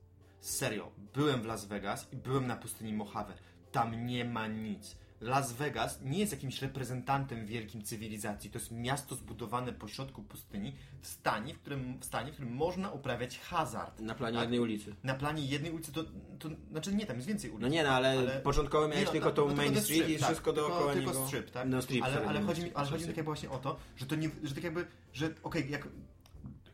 [0.41, 3.35] Serio, byłem w Las Vegas i byłem na pustyni Mojave.
[3.73, 4.97] Tam nie ma nic.
[5.23, 8.51] Las Vegas nie jest jakimś reprezentantem wielkim cywilizacji.
[8.51, 12.91] To jest miasto zbudowane pośrodku pustyni w stanie, w którym, w stanie, w którym można
[12.91, 14.01] uprawiać hazard.
[14.01, 14.43] Na planie Tak.
[14.43, 14.95] jednej ulicy.
[15.05, 16.05] Na planie jednej ulicy to,
[16.39, 16.49] to...
[16.71, 17.63] Znaczy nie, tam jest więcej ulic.
[17.63, 20.19] No nie, no ale, Ale- początkowo miałeś no, tylko no, tą no, Main Street i
[20.19, 21.27] tak, wszystko tylko, dookoła tylko niego.
[21.27, 21.69] strip, tak?
[21.69, 24.07] No strip, ale, ale, nie chodzi mi, ale chodzi mi tak właśnie o to, że
[24.07, 25.89] to nie, że tak jakby, że okej, jak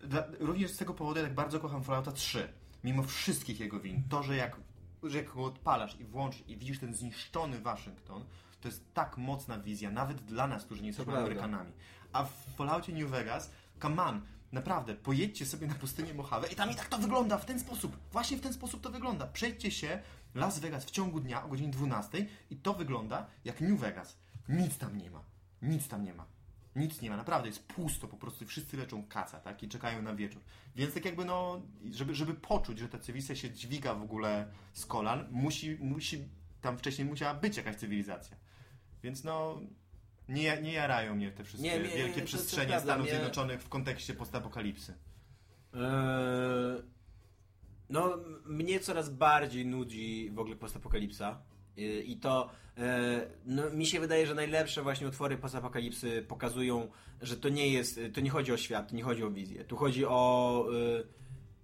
[0.04, 2.48] dla, również z tego powodu, jak bardzo kocham Fallouta 3,
[2.84, 4.56] mimo wszystkich jego win, to, że jak,
[5.02, 8.24] że jak go odpalasz i włączysz i widzisz ten zniszczony Waszyngton,
[8.60, 11.18] to jest tak mocna wizja, nawet dla nas, którzy nie jesteśmy.
[11.18, 11.72] Amerykanami.
[12.12, 13.50] A w Falloutie New Vegas,
[13.82, 14.20] come on,
[14.52, 17.96] naprawdę, pojedźcie sobie na pustynię Mojave i tam i tak to wygląda w ten sposób.
[18.12, 19.26] Właśnie w ten sposób to wygląda.
[19.26, 20.02] Przejdźcie się
[20.34, 24.18] Las Vegas w ciągu dnia o godzinie 12 i to wygląda jak New Vegas.
[24.48, 25.22] Nic tam nie ma.
[25.62, 26.26] Nic tam nie ma.
[26.78, 29.62] Nic nie ma, naprawdę jest pusto po prostu wszyscy leczą kaca, tak?
[29.62, 30.42] I czekają na wieczór.
[30.76, 34.86] Więc tak jakby no, żeby, żeby poczuć, że ta cywilizacja się dźwiga w ogóle z
[34.86, 36.28] kolan, musi, musi,
[36.60, 38.36] tam wcześniej musiała być jakaś cywilizacja.
[39.02, 39.60] Więc no,
[40.28, 43.62] nie, nie jarają mnie te wszystkie Nie, mnie- wielkie to- to przestrzenie prawda, Stanów Zjednoczonych
[43.62, 44.94] w kontekście postapokalipsy.
[45.74, 45.80] Eee,
[47.90, 48.16] no,
[48.46, 51.42] mnie coraz bardziej nudzi w ogóle postapokalipsa.
[51.78, 56.88] Yy, I to e, no, mi się wydaje, że najlepsze właśnie utwory postapokalipsy pokazują,
[57.22, 59.64] że to nie jest, to nie chodzi o świat, to nie chodzi o wizję.
[59.64, 60.66] Tu chodzi o,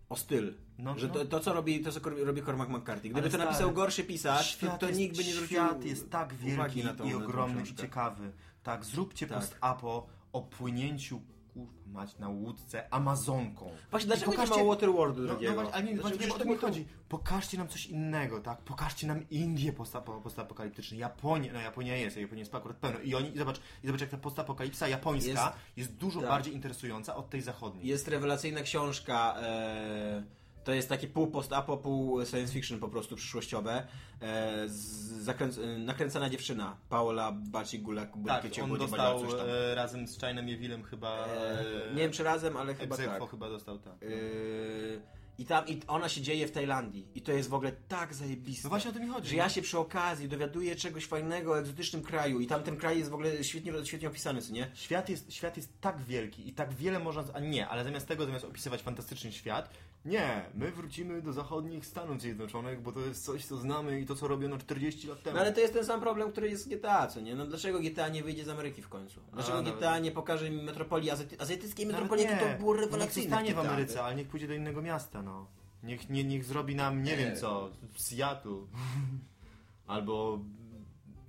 [0.08, 0.54] o styl.
[0.78, 1.14] No, że no.
[1.14, 3.08] To, to, co robi, to, co robi Cormac McCarthy.
[3.08, 6.10] Gdyby Ale to napisał gorszy pisarz, to, to jest, nikt by nie zwrócił Świat jest
[6.10, 8.32] tak wielki na tą, i ogromny i ciekawy.
[8.62, 9.38] Tak, zróbcie Tak.
[9.38, 11.20] post-apo o płynięciu
[11.54, 13.70] kurwa mać na łódce Amazonką.
[13.90, 15.54] Właśnie, dlaczego nie pokażcie- ma Waterworldu No, no drugiego?
[15.54, 16.86] właśnie, ale nie, Znaczy, właśnie, nie o to mi chodzi.
[17.08, 18.58] Pokażcie nam coś innego, tak?
[18.60, 20.98] Pokażcie nam Indię postapo- postapokaliptyczną.
[20.98, 22.98] Japonię, no Japonia jest, Japonia jest akurat pełno.
[23.00, 25.42] I oni, i zobacz, i zobacz jak ta postapokalipsa japońska jest,
[25.76, 26.28] Jest- dużo tak.
[26.28, 27.86] bardziej interesująca od tej zachodniej.
[27.86, 30.22] Jest rewelacyjna książka e,
[30.64, 33.86] To jest takie pół post-apo, pół science fiction po prostu przyszłościowe.
[34.20, 40.48] E, z- zakręc- e, nakręcana dziewczyna, Paola Bacigula, Tak, on dostał e, razem z Chinem
[40.48, 41.26] Evillem chyba...
[41.26, 41.60] E,
[41.90, 43.30] E, nie wiem czy razem, ale chyba Egzekwo tak.
[43.30, 44.02] chyba dostał, tak.
[44.02, 45.00] Yy,
[45.38, 47.06] I tam i ona się dzieje w Tajlandii.
[47.14, 48.62] I to jest w ogóle tak zajebiste.
[48.64, 49.28] No właśnie o to mi chodzi.
[49.30, 52.98] Że ja się przy okazji dowiaduję czegoś fajnego o egzotycznym kraju i tam ten kraj
[52.98, 54.70] jest w ogóle świetnie, świetnie opisany, co nie?
[54.74, 57.24] Świat jest, świat jest tak wielki i tak wiele można...
[57.34, 59.70] A nie, ale zamiast tego, zamiast opisywać fantastyczny świat,
[60.04, 64.14] nie, my wrócimy do zachodnich Stanów Zjednoczonych, bo to jest coś, co znamy i to,
[64.14, 65.34] co robiono 40 lat temu.
[65.36, 67.34] No ale to jest ten sam problem, który jest z GTA, co nie?
[67.34, 69.20] No dlaczego GTA nie wyjdzie z Ameryki w końcu?
[69.32, 73.30] Dlaczego A, GTA nawet- nie pokaże mi metropolii azjaty- azjatyckiej metropolii, jakie to było rewelacyjne
[73.30, 73.68] zostanie w GTA.
[73.70, 75.46] Ameryce, ale niech pójdzie do innego miasta, no.
[75.82, 77.16] Niech, nie, niech zrobi nam, nie, Nie.
[77.16, 78.52] wiem co, Seattle.
[79.86, 80.38] Albo,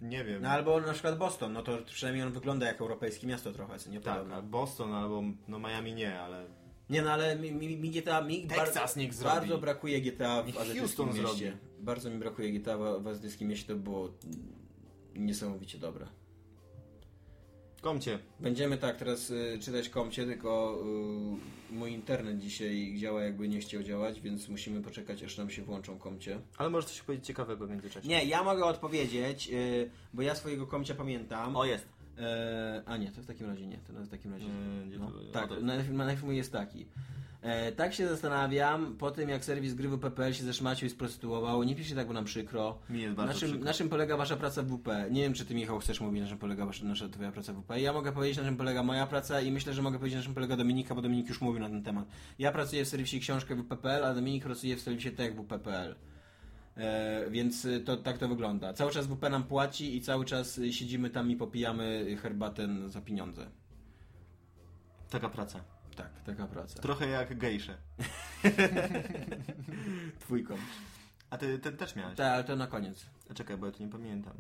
[0.02, 0.42] nie wiem.
[0.42, 3.90] No albo na przykład Boston, no to przynajmniej on wygląda jak europejskie miasto trochę, co
[3.90, 4.02] nie?
[4.02, 4.42] tak, Podobno.
[4.42, 6.46] Boston, albo, no Miami nie, ale...
[6.90, 8.48] Nie no, ale mi, mi, mi GTA, mi
[8.96, 9.36] niech zrobi.
[9.36, 11.22] bardzo brakuje GTA w azjatyckim mieście.
[11.22, 11.52] zrobi.
[11.80, 14.10] Bardzo mi brakuje GTA w, w azjatyckim mieście, to było
[15.16, 16.08] niesamowicie dobre.
[17.82, 18.20] Komcie.
[18.40, 20.80] Będziemy tak teraz y, czytać komcie, tylko
[21.72, 25.62] y, mój internet dzisiaj działa jakby nie chciał działać, więc musimy poczekać aż nam się
[25.62, 26.40] włączą komcie.
[26.58, 28.08] Ale możesz coś powiedzieć ciekawego w międzyczasie.
[28.08, 31.56] Nie, ja mogę odpowiedzieć, y, bo ja swojego komcia pamiętam.
[31.56, 31.88] O, jest.
[32.20, 34.46] E, a nie, to w takim razie nie, to w takim razie.
[34.46, 36.86] Yy, gdzie no, to- tak, no to- najpierw, najpierw mój jest taki.
[37.42, 41.76] E, tak się zastanawiam, po tym jak serwis gry WP.pl się zeszmacił i sprostytuował, nie
[41.76, 42.78] piszcie tak, bo nam przykro.
[42.90, 43.66] Mi jest bardzo na, czym, przykro.
[43.66, 44.88] na czym polega wasza praca w WP?
[45.12, 47.62] Nie wiem, czy ty, Michał, chcesz mówić, na czym polega wasza, nasza twoja praca w
[47.62, 47.80] WP.
[47.80, 50.34] Ja mogę powiedzieć, na czym polega moja praca i myślę, że mogę powiedzieć, na czym
[50.34, 52.06] polega Dominika, bo Dominik już mówił na ten temat.
[52.40, 55.96] Ja pracuję w serwisie książkę WP.pl, a Dominik pracuje w serwisie tech WP.pl.
[56.78, 58.74] E, więc y, to, tak to wygląda.
[58.74, 63.02] Cały czas WP nam płaci i cały czas y, siedzimy tam i popijamy herbatę za
[63.02, 63.50] pieniądze.
[65.10, 65.64] Taka praca.
[65.96, 66.82] Tak, taka praca.
[66.82, 67.78] Trochę jak gejsze.
[70.20, 70.62] Twój komp.
[71.30, 72.18] A ty, ty też miałeś.
[72.18, 73.06] Tak, ale to na koniec.
[73.30, 74.34] A czekaj, bo ja to nie pamiętam.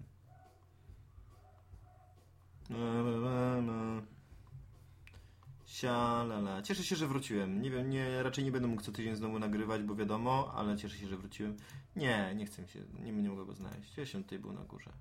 [5.75, 6.61] Sialala.
[6.61, 7.61] Cieszę się, że wróciłem.
[7.61, 10.97] Nie wiem, nie, raczej nie będę mógł co tydzień znowu nagrywać, bo wiadomo, ale cieszę
[10.97, 11.57] się, że wróciłem.
[11.95, 13.97] Nie, nie chcę mi się, nie, nie mogę go znaleźć.
[13.97, 14.91] Ja się tutaj był na górze.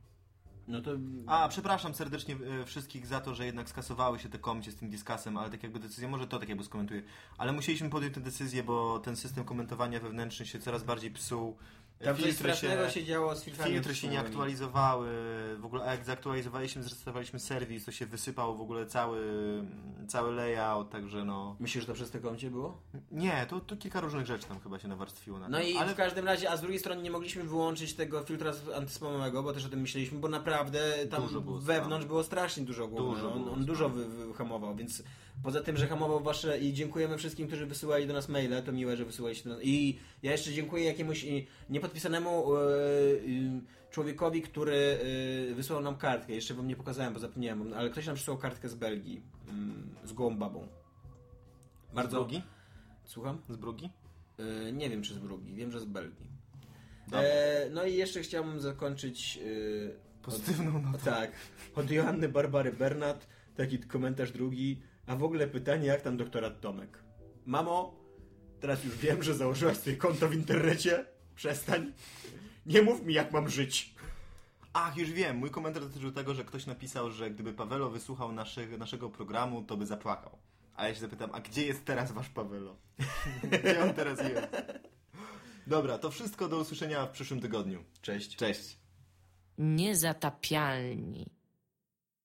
[0.69, 0.91] No to...
[1.27, 4.91] A, przepraszam serdecznie e, wszystkich za to, że jednak skasowały się te komcie z tym
[4.91, 7.03] diskasem, ale tak jakby decyzja, może to tak jakby skomentuję,
[7.39, 11.57] ale musieliśmy podjąć tę decyzję, bo ten system komentowania wewnętrzny się coraz bardziej psuł.
[11.99, 13.73] Tam coś Filtry strasznego się działo z filtrami.
[13.73, 15.09] Filtry się nie aktualizowały,
[15.59, 19.21] w ogóle a jak zaktualizowaliśmy, zrestartowaliśmy serwis, to się wysypał w ogóle cały,
[20.09, 21.57] cały layout, także no...
[21.61, 22.79] Myślisz, że to przez te komcie było?
[23.13, 25.93] Nie, to, to kilka różnych rzeczy tam chyba się nawarstwiło na No tym, i ale
[25.93, 29.53] w każdym razie, a z drugiej strony nie mogliśmy wyłączyć tego filtra z- antyspamowego, bo
[29.53, 30.81] też o tym myśleliśmy, bo naprawdę
[31.11, 33.05] tam było wewnątrz było strasznie dużo gówna.
[33.15, 34.05] Dużo on on dużo spamu.
[34.09, 35.03] wy, wyhamował, więc
[35.43, 38.97] poza tym, że hamował wasze i dziękujemy wszystkim, którzy wysyłali do nas maile, to miłe,
[38.97, 39.65] że wysyłaliście do nas.
[39.65, 41.47] I ja jeszcze dziękuję jakiemuś y,
[41.85, 44.99] niepodpisanemu y, y, człowiekowi, który
[45.51, 46.33] y, wysłał nam kartkę.
[46.33, 49.23] Jeszcze wam nie pokazałem, bo zapomniałem, ale ktoś nam przysłał kartkę z Belgii,
[50.05, 50.69] y, z gołą babą.
[51.93, 52.17] z Bardzo...
[52.17, 52.43] Brugi?
[53.05, 53.39] Słucham?
[53.49, 53.91] Z Brugi?
[54.69, 56.35] Y, nie wiem, czy z Brugi, wiem, że z Belgii.
[57.13, 59.39] E, no i jeszcze chciałbym zakończyć.
[59.43, 60.99] y, Pozytywną od, notą.
[61.05, 61.33] Tak.
[61.75, 63.27] Od Joanny Barbary Bernat,
[63.57, 64.83] taki komentarz drugi.
[65.07, 66.99] A w ogóle pytanie, jak tam doktorat Tomek?
[67.47, 67.95] Mamo,
[68.61, 71.05] teraz już wiem, że założyłaś sobie konto w internecie.
[71.37, 71.93] Przestań.
[72.67, 73.95] Nie mów mi, jak mam żyć.
[74.73, 75.37] Ach, już wiem.
[75.37, 79.77] Mój komentarz dotyczył tego, że ktoś napisał, że gdyby Pawelo wysłuchał naszego, naszego programu, to
[79.77, 80.39] by zapłakał.
[80.77, 82.77] A ja się zapytam, a gdzie jest teraz wasz Pawelo?
[83.63, 84.49] gdzie on teraz jest?
[85.67, 87.85] Dobra, to wszystko do usłyszenia w przyszłym tygodniu.
[88.03, 88.37] Cześć.
[88.37, 88.79] Cześć.
[89.59, 91.27] Niezatapialni.